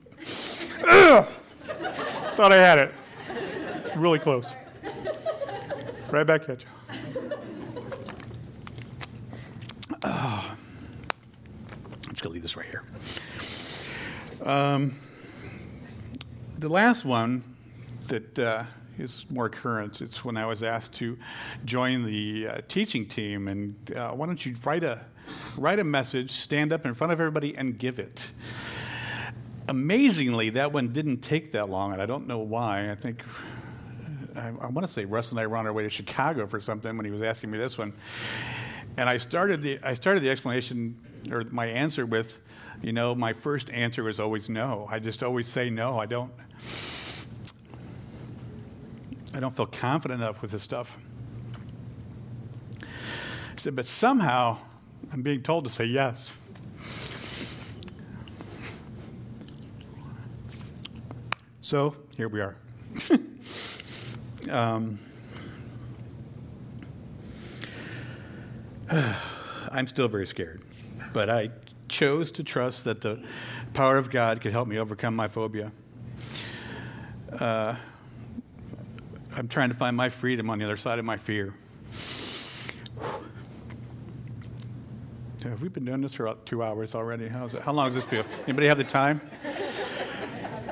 Thought 2.36 2.53
I 2.53 2.56
had 2.56 2.80
it. 2.80 2.93
Really 3.95 4.19
close. 4.19 4.53
Right 6.12 6.25
back 6.25 6.47
at 6.47 6.62
you. 6.62 6.69
Oh. 10.03 10.58
I'm 12.08 12.13
just 12.13 12.23
going 12.23 12.30
to 12.30 12.30
leave 12.30 12.43
this 12.43 12.56
right 12.56 12.65
here. 12.65 12.84
Um, 14.45 14.95
the 16.58 16.69
last 16.69 17.03
one 17.03 17.43
that 18.08 18.39
uh, 18.39 18.63
is 18.97 19.25
more 19.30 19.49
current, 19.49 20.01
it's 20.01 20.23
when 20.23 20.38
I 20.38 20.45
was 20.45 20.63
asked 20.63 20.93
to 20.95 21.17
join 21.65 22.06
the 22.06 22.47
uh, 22.47 22.62
teaching 22.67 23.08
team, 23.08 23.47
and 23.47 23.75
uh, 23.95 24.12
why 24.12 24.25
don't 24.25 24.45
you 24.45 24.56
write 24.63 24.84
a, 24.84 25.06
write 25.57 25.79
a 25.79 25.83
message, 25.83 26.31
stand 26.31 26.71
up 26.71 26.85
in 26.85 26.93
front 26.93 27.13
of 27.13 27.19
everybody, 27.19 27.55
and 27.55 27.77
give 27.77 27.99
it. 27.99 28.31
Amazingly, 29.67 30.51
that 30.51 30.71
one 30.71 30.93
didn't 30.93 31.17
take 31.17 31.51
that 31.51 31.69
long, 31.69 31.93
and 31.93 32.01
I 32.01 32.05
don't 32.05 32.27
know 32.27 32.39
why. 32.39 32.89
I 32.91 32.95
think 32.95 33.23
I, 34.37 34.47
I 34.47 34.67
want 34.67 34.85
to 34.85 34.91
say 34.91 35.05
Russ 35.05 35.31
and 35.31 35.39
I 35.39 35.47
were 35.47 35.57
on 35.57 35.65
our 35.65 35.73
way 35.73 35.83
to 35.83 35.89
Chicago 35.89 36.47
for 36.47 36.61
something 36.61 36.95
when 36.95 37.05
he 37.05 37.11
was 37.11 37.21
asking 37.21 37.51
me 37.51 37.57
this 37.57 37.77
one. 37.77 37.93
And 38.97 39.09
I 39.09 39.17
started 39.17 39.61
the 39.61 39.79
I 39.83 39.93
started 39.93 40.23
the 40.23 40.29
explanation 40.29 40.97
or 41.31 41.43
my 41.51 41.65
answer 41.65 42.05
with, 42.05 42.39
you 42.81 42.93
know, 42.93 43.13
my 43.15 43.33
first 43.33 43.69
answer 43.71 44.07
is 44.07 44.19
always 44.19 44.49
no. 44.49 44.87
I 44.89 44.99
just 44.99 45.23
always 45.23 45.47
say 45.47 45.69
no. 45.69 45.99
I 45.99 46.05
don't 46.05 46.31
I 49.33 49.39
don't 49.39 49.55
feel 49.55 49.67
confident 49.67 50.21
enough 50.21 50.41
with 50.41 50.51
this 50.51 50.63
stuff. 50.63 50.97
I 52.81 53.59
said, 53.59 53.75
but 53.75 53.87
somehow 53.87 54.57
I'm 55.11 55.21
being 55.21 55.41
told 55.41 55.65
to 55.65 55.71
say 55.71 55.85
yes. 55.85 56.31
So 61.61 61.95
here 62.15 62.29
we 62.29 62.41
are. 62.41 62.55
um, 64.49 64.99
I'm 69.71 69.87
still 69.87 70.07
very 70.07 70.27
scared, 70.27 70.61
but 71.13 71.29
I 71.29 71.51
chose 71.89 72.31
to 72.33 72.43
trust 72.43 72.85
that 72.85 73.01
the 73.01 73.21
power 73.73 73.97
of 73.97 74.09
God 74.09 74.41
could 74.41 74.51
help 74.51 74.67
me 74.67 74.77
overcome 74.77 75.15
my 75.15 75.27
phobia. 75.27 75.71
Uh, 77.37 77.75
I'm 79.35 79.47
trying 79.47 79.69
to 79.69 79.75
find 79.75 79.95
my 79.95 80.09
freedom 80.09 80.49
on 80.49 80.59
the 80.59 80.65
other 80.65 80.77
side 80.77 80.99
of 80.99 81.05
my 81.05 81.17
fear. 81.17 81.53
Have 85.49 85.62
we 85.62 85.69
been 85.69 85.86
doing 85.86 86.01
this 86.01 86.13
for 86.13 86.25
about 86.25 86.45
two 86.45 86.62
hours 86.62 86.93
already? 86.93 87.29
How's 87.29 87.53
it? 87.53 87.62
How 87.62 87.71
long 87.71 87.86
does 87.86 87.95
this 87.95 88.03
feel? 88.03 88.25
Anybody 88.43 88.67
have 88.67 88.77
the 88.77 88.83
time? 88.83 89.21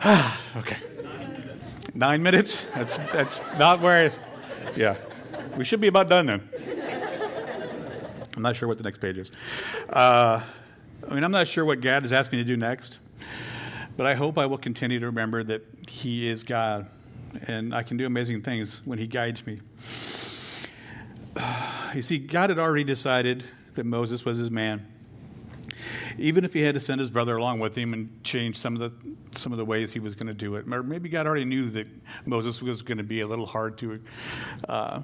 okay. 0.58 0.78
Nine 1.94 2.22
minutes? 2.22 2.66
That's, 2.76 2.98
that's 2.98 3.40
not 3.58 3.80
where, 3.80 4.12
yeah. 4.76 4.98
We 5.56 5.64
should 5.64 5.80
be 5.80 5.88
about 5.88 6.10
done 6.10 6.26
then. 6.26 6.50
I'm 8.36 8.42
not 8.42 8.58
sure 8.58 8.68
what 8.68 8.78
the 8.78 8.84
next 8.84 9.00
page 9.00 9.18
is. 9.18 9.32
Uh, 9.90 10.42
I 11.10 11.14
mean, 11.14 11.24
I'm 11.24 11.32
not 11.32 11.48
sure 11.48 11.64
what 11.64 11.80
God 11.80 12.04
has 12.04 12.12
asked 12.12 12.34
me 12.34 12.38
to 12.40 12.44
do 12.44 12.58
next, 12.58 12.98
but 13.96 14.06
I 14.06 14.16
hope 14.16 14.38
I 14.38 14.46
will 14.46 14.58
continue 14.58 15.00
to 15.00 15.06
remember 15.06 15.42
that 15.46 15.64
He 15.90 16.28
is 16.28 16.44
God 16.44 16.88
and 17.48 17.74
I 17.74 17.84
can 17.84 17.96
do 17.96 18.06
amazing 18.06 18.42
things 18.42 18.82
when 18.84 19.00
He 19.00 19.08
guides 19.08 19.46
me. 19.48 19.60
You 21.94 22.02
see, 22.02 22.18
God 22.18 22.50
had 22.50 22.60
already 22.60 22.84
decided 22.84 23.46
that 23.76 23.86
Moses 23.86 24.26
was 24.26 24.38
His 24.38 24.52
man. 24.52 24.86
Even 26.18 26.46
if 26.46 26.54
he 26.54 26.62
had 26.62 26.76
to 26.76 26.82
send 26.82 27.02
his 27.02 27.12
brother 27.12 27.36
along 27.36 27.60
with 27.60 27.78
him 27.78 27.94
and 27.94 28.24
change 28.24 28.58
some 28.58 28.76
of 28.76 28.80
the 28.80 28.92
some 29.38 29.52
of 29.52 29.58
the 29.58 29.66
ways 29.66 29.92
he 29.92 30.00
was 30.00 30.16
going 30.16 30.28
to 30.28 30.34
do 30.34 30.56
it, 30.56 30.66
or 30.72 30.82
maybe 30.82 31.10
God 31.10 31.28
already 31.28 31.44
knew 31.44 31.70
that 31.72 31.88
Moses 32.26 32.62
was 32.62 32.82
going 32.82 33.00
to 33.00 33.04
be 33.04 33.20
a 33.20 33.28
little 33.28 33.46
hard 33.46 33.78
to 33.80 34.00
uh, 34.70 35.02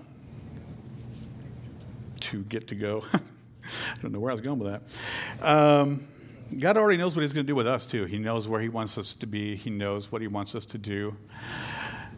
to 2.21 2.43
get 2.43 2.69
to 2.69 2.75
go. 2.75 3.03
I 3.13 4.01
don't 4.01 4.11
know 4.11 4.19
where 4.19 4.31
I 4.31 4.33
was 4.33 4.41
going 4.41 4.59
with 4.59 4.71
that. 4.71 5.45
Um, 5.45 6.07
God 6.57 6.77
already 6.77 6.97
knows 6.97 7.15
what 7.15 7.21
He's 7.21 7.33
going 7.33 7.45
to 7.45 7.51
do 7.51 7.55
with 7.55 7.67
us, 7.67 7.85
too. 7.85 8.05
He 8.05 8.17
knows 8.17 8.47
where 8.47 8.61
He 8.61 8.69
wants 8.69 8.97
us 8.97 9.13
to 9.15 9.27
be, 9.27 9.55
He 9.55 9.69
knows 9.69 10.11
what 10.11 10.21
He 10.21 10.27
wants 10.27 10.55
us 10.55 10.65
to 10.65 10.77
do. 10.77 11.15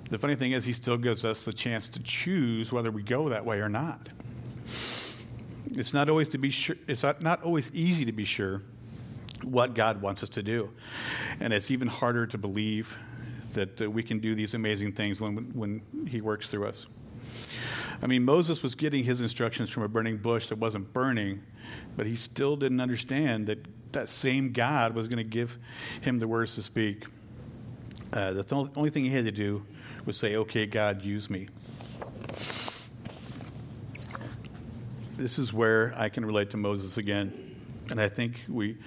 The 0.09 0.19
funny 0.19 0.35
thing 0.35 0.51
is, 0.51 0.65
He 0.65 0.73
still 0.73 0.97
gives 0.97 1.25
us 1.25 1.45
the 1.45 1.53
chance 1.53 1.89
to 1.89 2.01
choose 2.01 2.71
whether 2.71 2.91
we 2.91 3.03
go 3.03 3.29
that 3.29 3.45
way 3.45 3.59
or 3.59 3.69
not. 3.69 4.09
It's 5.71 5.93
not 5.93 6.09
always 6.09 6.29
to 6.29 6.37
be 6.37 6.49
sure, 6.49 6.75
it's 6.87 7.03
not 7.03 7.43
always 7.43 7.71
easy 7.73 8.05
to 8.05 8.11
be 8.11 8.25
sure 8.25 8.61
what 9.43 9.75
God 9.75 10.01
wants 10.01 10.23
us 10.23 10.29
to 10.29 10.43
do. 10.43 10.69
And 11.39 11.53
it's 11.53 11.71
even 11.71 11.87
harder 11.87 12.25
to 12.27 12.37
believe 12.37 12.97
that 13.53 13.81
uh, 13.81 13.89
we 13.89 14.03
can 14.03 14.19
do 14.19 14.35
these 14.35 14.53
amazing 14.53 14.93
things 14.93 15.19
when, 15.21 15.35
when 15.53 15.81
He 16.07 16.21
works 16.21 16.49
through 16.49 16.67
us. 16.67 16.87
I 18.01 18.07
mean, 18.07 18.25
Moses 18.25 18.61
was 18.61 18.75
getting 18.75 19.05
his 19.05 19.21
instructions 19.21 19.69
from 19.69 19.83
a 19.83 19.87
burning 19.87 20.17
bush 20.17 20.49
that 20.49 20.57
wasn't 20.57 20.91
burning, 20.91 21.41
but 21.95 22.05
he 22.05 22.17
still 22.17 22.57
didn't 22.57 22.81
understand 22.81 23.47
that 23.47 23.59
that 23.93 24.09
same 24.09 24.51
God 24.51 24.93
was 24.93 25.07
going 25.07 25.17
to 25.17 25.23
give 25.23 25.57
him 26.01 26.19
the 26.19 26.27
words 26.27 26.55
to 26.55 26.63
speak. 26.63 27.05
Uh, 28.11 28.33
the 28.33 28.43
th- 28.43 28.67
only 28.75 28.89
thing 28.89 29.05
he 29.05 29.09
had 29.09 29.23
to 29.23 29.31
do 29.31 29.65
was 30.05 30.17
say, 30.17 30.35
Okay, 30.35 30.65
God, 30.65 31.03
use 31.03 31.29
me. 31.29 31.47
This 35.15 35.37
is 35.37 35.53
where 35.53 35.93
I 35.95 36.09
can 36.09 36.25
relate 36.25 36.49
to 36.51 36.57
Moses 36.57 36.97
again. 36.97 37.55
And 37.91 38.01
I 38.01 38.09
think 38.09 38.41
we 38.49 38.77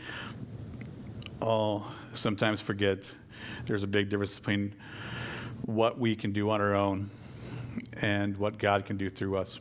all 1.40 1.86
sometimes 2.14 2.60
forget 2.60 2.98
there's 3.68 3.84
a 3.84 3.86
big 3.86 4.08
difference 4.08 4.36
between 4.36 4.74
what 5.66 6.00
we 6.00 6.16
can 6.16 6.32
do 6.32 6.50
on 6.50 6.60
our 6.60 6.74
own 6.74 7.10
and 8.02 8.36
what 8.38 8.58
God 8.58 8.86
can 8.86 8.96
do 8.96 9.08
through 9.08 9.36
us. 9.36 9.60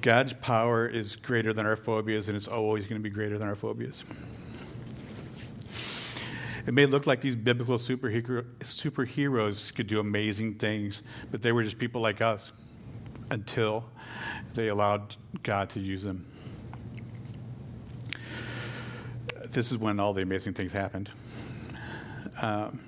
God's 0.00 0.32
power 0.32 0.86
is 0.86 1.16
greater 1.16 1.52
than 1.52 1.66
our 1.66 1.76
phobias, 1.76 2.28
and 2.28 2.36
it's 2.36 2.46
always 2.46 2.86
going 2.86 3.00
to 3.00 3.02
be 3.02 3.12
greater 3.12 3.36
than 3.36 3.48
our 3.48 3.56
phobias. 3.56 4.04
It 6.68 6.72
may 6.72 6.86
look 6.86 7.06
like 7.06 7.20
these 7.20 7.34
biblical 7.36 7.78
superhero, 7.78 8.44
superheroes 8.60 9.74
could 9.74 9.88
do 9.88 9.98
amazing 9.98 10.54
things, 10.54 11.02
but 11.32 11.42
they 11.42 11.50
were 11.50 11.64
just 11.64 11.78
people 11.78 12.00
like 12.00 12.20
us 12.20 12.52
until 13.30 13.86
they 14.54 14.68
allowed 14.68 15.16
God 15.42 15.70
to 15.70 15.80
use 15.80 16.02
them. 16.02 16.26
This 19.50 19.70
is 19.70 19.78
when 19.78 20.00
all 20.00 20.12
the 20.12 20.22
amazing 20.22 20.54
things 20.54 20.72
happened. 20.72 21.10
Um, 22.42 22.80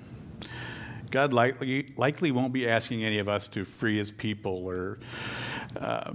God 1.11 1.31
likely, 1.31 1.93
likely 1.95 2.31
won't 2.31 2.51
be 2.51 2.67
asking 2.67 3.03
any 3.03 3.19
of 3.19 3.29
us 3.29 3.47
to 3.49 3.63
free 3.63 3.97
his 3.97 4.11
people 4.11 4.65
or 4.67 4.99
uh, 5.79 6.13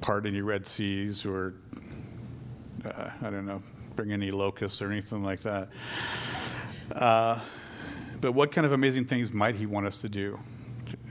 part 0.00 0.24
any 0.24 0.40
Red 0.40 0.66
Seas 0.66 1.26
or, 1.26 1.54
uh, 2.84 3.10
I 3.20 3.30
don't 3.30 3.46
know, 3.46 3.62
bring 3.94 4.12
any 4.12 4.30
locusts 4.30 4.80
or 4.80 4.90
anything 4.90 5.22
like 5.22 5.42
that. 5.42 5.68
Uh, 6.92 7.40
but 8.20 8.32
what 8.32 8.52
kind 8.52 8.66
of 8.66 8.72
amazing 8.72 9.04
things 9.04 9.32
might 9.32 9.56
he 9.56 9.66
want 9.66 9.86
us 9.86 9.98
to 9.98 10.08
do? 10.08 10.38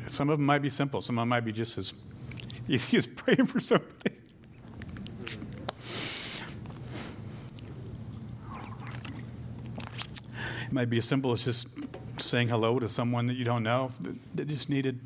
Some 0.08 0.30
of 0.30 0.40
them 0.40 0.46
might 0.46 0.62
be 0.62 0.70
simple, 0.70 1.02
some 1.02 1.18
of 1.18 1.24
them 1.24 1.30
might 1.30 1.46
be 1.46 1.52
just 1.52 1.78
as 1.78 1.94
easy 2.70 2.98
as 2.98 3.08
praying 3.08 3.46
for 3.46 3.60
something. 3.60 4.14
It 10.66 10.72
might 10.72 10.90
be 10.90 10.98
as 10.98 11.06
simple 11.06 11.32
as 11.32 11.44
just 11.44 11.68
saying 12.18 12.48
hello 12.48 12.80
to 12.80 12.90
someone 12.90 13.28
that 13.28 13.36
you 13.36 13.46
don't 13.46 13.62
know 13.64 13.92
that, 14.02 14.16
that 14.36 14.48
just 14.48 14.70
needed 14.70 15.00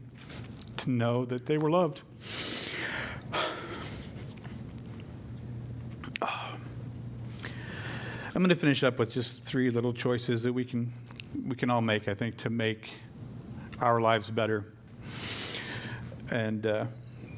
to 0.77 0.89
know 0.89 1.25
that 1.25 1.45
they 1.45 1.57
were 1.57 1.69
loved. 1.69 2.01
I'm 6.21 6.57
going 8.35 8.49
to 8.49 8.55
finish 8.55 8.83
up 8.83 8.99
with 8.99 9.11
just 9.11 9.43
three 9.43 9.69
little 9.69 9.91
choices 9.93 10.43
that 10.43 10.53
we 10.53 10.63
can 10.63 10.93
we 11.45 11.55
can 11.55 11.69
all 11.69 11.81
make, 11.81 12.07
I 12.07 12.13
think, 12.13 12.37
to 12.37 12.49
make 12.49 12.89
our 13.81 14.01
lives 14.01 14.31
better 14.31 14.65
and 16.31 16.65
uh, 16.65 16.85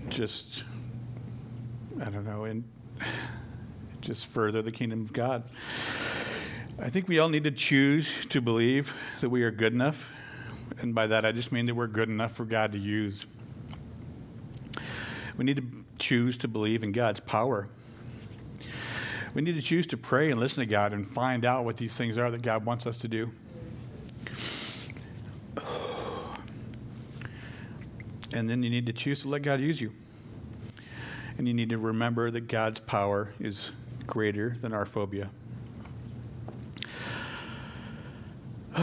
just 0.10 0.64
I 2.02 2.10
don't 2.10 2.26
know, 2.26 2.45
and 2.45 2.64
just 4.02 4.28
further 4.28 4.62
the 4.62 4.72
kingdom 4.72 5.02
of 5.02 5.14
God. 5.14 5.43
I 6.82 6.89
think 6.89 7.08
we 7.08 7.20
all 7.20 7.30
need 7.30 7.43
to 7.43 7.52
choose 7.52 8.26
to 8.28 8.41
believe 8.41 8.95
that 9.20 9.30
we 9.30 9.43
are 9.43 9.52
good 9.52 9.74
enough. 9.74 10.10
And 10.80 10.95
by 10.95 11.06
that, 11.08 11.26
I 11.26 11.32
just 11.32 11.52
mean 11.52 11.68
that 11.68 11.76
we're 11.76 11.88
good 11.88 12.10
enough 12.10 12.32
for 12.32 12.45
God 12.45 12.72
to 12.72 12.80
use. 12.80 13.26
We 15.38 15.45
need 15.45 15.58
to 15.58 15.66
choose 15.99 16.39
to 16.39 16.47
believe 16.47 16.84
in 16.84 16.91
God's 16.91 17.20
power. 17.20 17.70
We 19.36 19.43
need 19.43 19.56
to 19.56 19.62
choose 19.62 19.86
to 19.88 19.97
pray 19.97 20.32
and 20.32 20.39
listen 20.39 20.62
to 20.62 20.70
God 20.70 20.91
and 20.93 21.08
find 21.08 21.45
out 21.45 21.66
what 21.66 21.78
these 21.78 21.95
things 21.95 22.18
are 22.18 22.32
that 22.32 22.41
God 22.41 22.66
wants 22.66 22.88
us 22.88 22.97
to 22.99 23.08
do. 23.08 23.32
And 28.34 28.49
then 28.49 28.63
you 28.63 28.69
need 28.69 28.86
to 28.86 28.93
choose 28.93 29.21
to 29.23 29.29
let 29.29 29.41
God 29.41 29.59
use 29.59 29.82
you. 29.82 29.91
And 31.38 31.47
you 31.47 31.53
need 31.53 31.69
to 31.69 31.77
remember 31.77 32.32
that 32.32 32.47
God's 32.47 32.79
power 32.79 33.34
is 33.39 33.71
greater 34.07 34.55
than 34.61 34.73
our 34.73 34.86
phobia. 34.86 35.29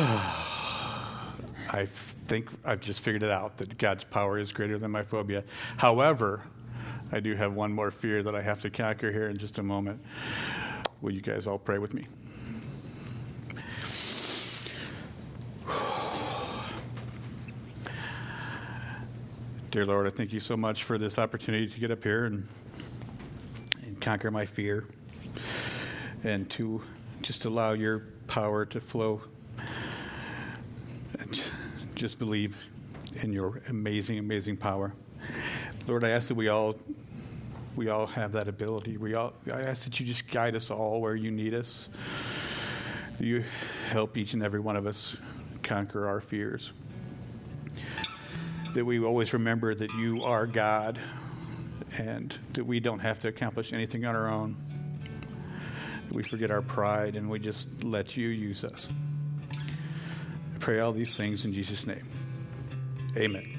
I 1.71 1.87
think 1.87 2.49
I've 2.65 2.81
just 2.81 3.01
figured 3.01 3.23
it 3.23 3.31
out 3.31 3.59
that 3.59 3.79
God's 3.79 4.05
power 4.05 4.39
is 4.39 4.53
greater 4.53 4.79
than 4.79 4.91
my 4.91 5.03
phobia. 5.03 5.45
However, 5.77 6.43
I 7.13 7.21
do 7.21 7.35
have 7.35 7.55
one 7.55 7.73
more 7.73 7.91
fear 7.91 8.23
that 8.23 8.35
I 8.35 8.43
have 8.43 8.61
to 8.63 8.71
conquer 8.71 9.11
here 9.11 9.29
in 9.29 9.39
just 9.39 9.59
a 9.59 9.63
moment. 9.63 10.01
Will 11.01 11.13
you 11.13 11.21
guys 11.21 11.47
all 11.47 11.59
pray 11.59 11.79
with 11.79 11.95
me? 11.95 12.07
Dear 19.71 19.85
Lord, 19.85 20.07
I 20.07 20.11
thank 20.11 20.33
you 20.33 20.41
so 20.41 20.57
much 20.57 20.85
for 20.85 20.99
this 20.99 21.19
opportunity 21.19 21.67
to 21.69 21.81
get 21.81 21.91
up 21.91 22.03
here 22.03 22.25
and, 22.25 22.49
and 23.83 24.01
conquer 24.01 24.31
my 24.31 24.47
fear 24.47 24.87
and 26.25 26.49
to 26.51 26.83
just 27.23 27.45
allow 27.45 27.73
your 27.73 28.05
power 28.27 28.65
to 28.65 28.81
flow 28.81 29.23
just 31.99 32.21
believe 32.21 32.57
in 33.23 33.33
your 33.33 33.61
amazing, 33.69 34.19
amazing 34.19 34.57
power. 34.57 34.95
Lord, 35.89 36.05
I 36.05 36.11
ask 36.11 36.29
that 36.29 36.37
we 36.37 36.49
all 36.49 36.77
we 37.75 37.89
all 37.89 38.07
have 38.07 38.33
that 38.33 38.47
ability. 38.49 38.97
We 38.97 39.15
all 39.15 39.35
I 39.53 39.63
ask 39.63 39.85
that 39.85 39.99
you 39.99 40.07
just 40.07 40.31
guide 40.31 40.55
us 40.55 40.71
all 40.71 41.01
where 41.01 41.17
you 41.17 41.31
need 41.33 41.55
us. 41.55 41.89
You 43.19 43.45
help 43.89 44.17
each 44.17 44.33
and 44.33 44.43
every 44.45 44.61
one 44.61 44.77
of 44.77 44.87
us 44.87 45.17
conquer 45.65 46.07
our 46.07 46.21
fears. 46.21 46.71
That 48.75 48.85
we 48.85 49.01
always 49.01 49.33
remember 49.33 49.75
that 49.75 49.91
you 49.95 50.23
are 50.25 50.47
God 50.47 51.01
and 51.97 52.37
that 52.53 52.65
we 52.65 52.81
don't 52.81 53.01
have 53.01 53.21
to 53.21 53.29
accomplish 53.29 53.73
anything 53.73 54.05
on 54.05 54.15
our 54.15 54.29
own. 54.29 54.57
We 56.13 56.23
forget 56.23 56.51
our 56.51 56.63
pride 56.63 57.17
and 57.17 57.31
we 57.31 57.39
just 57.39 57.83
let 57.83 58.17
you 58.17 58.29
use 58.29 58.65
us 58.65 58.89
I 60.59 60.61
pray 60.61 60.81
all 60.81 60.91
these 60.91 61.17
things 61.17 61.45
in 61.45 61.53
Jesus' 61.53 61.87
name. 61.87 62.09
Amen. 63.17 63.58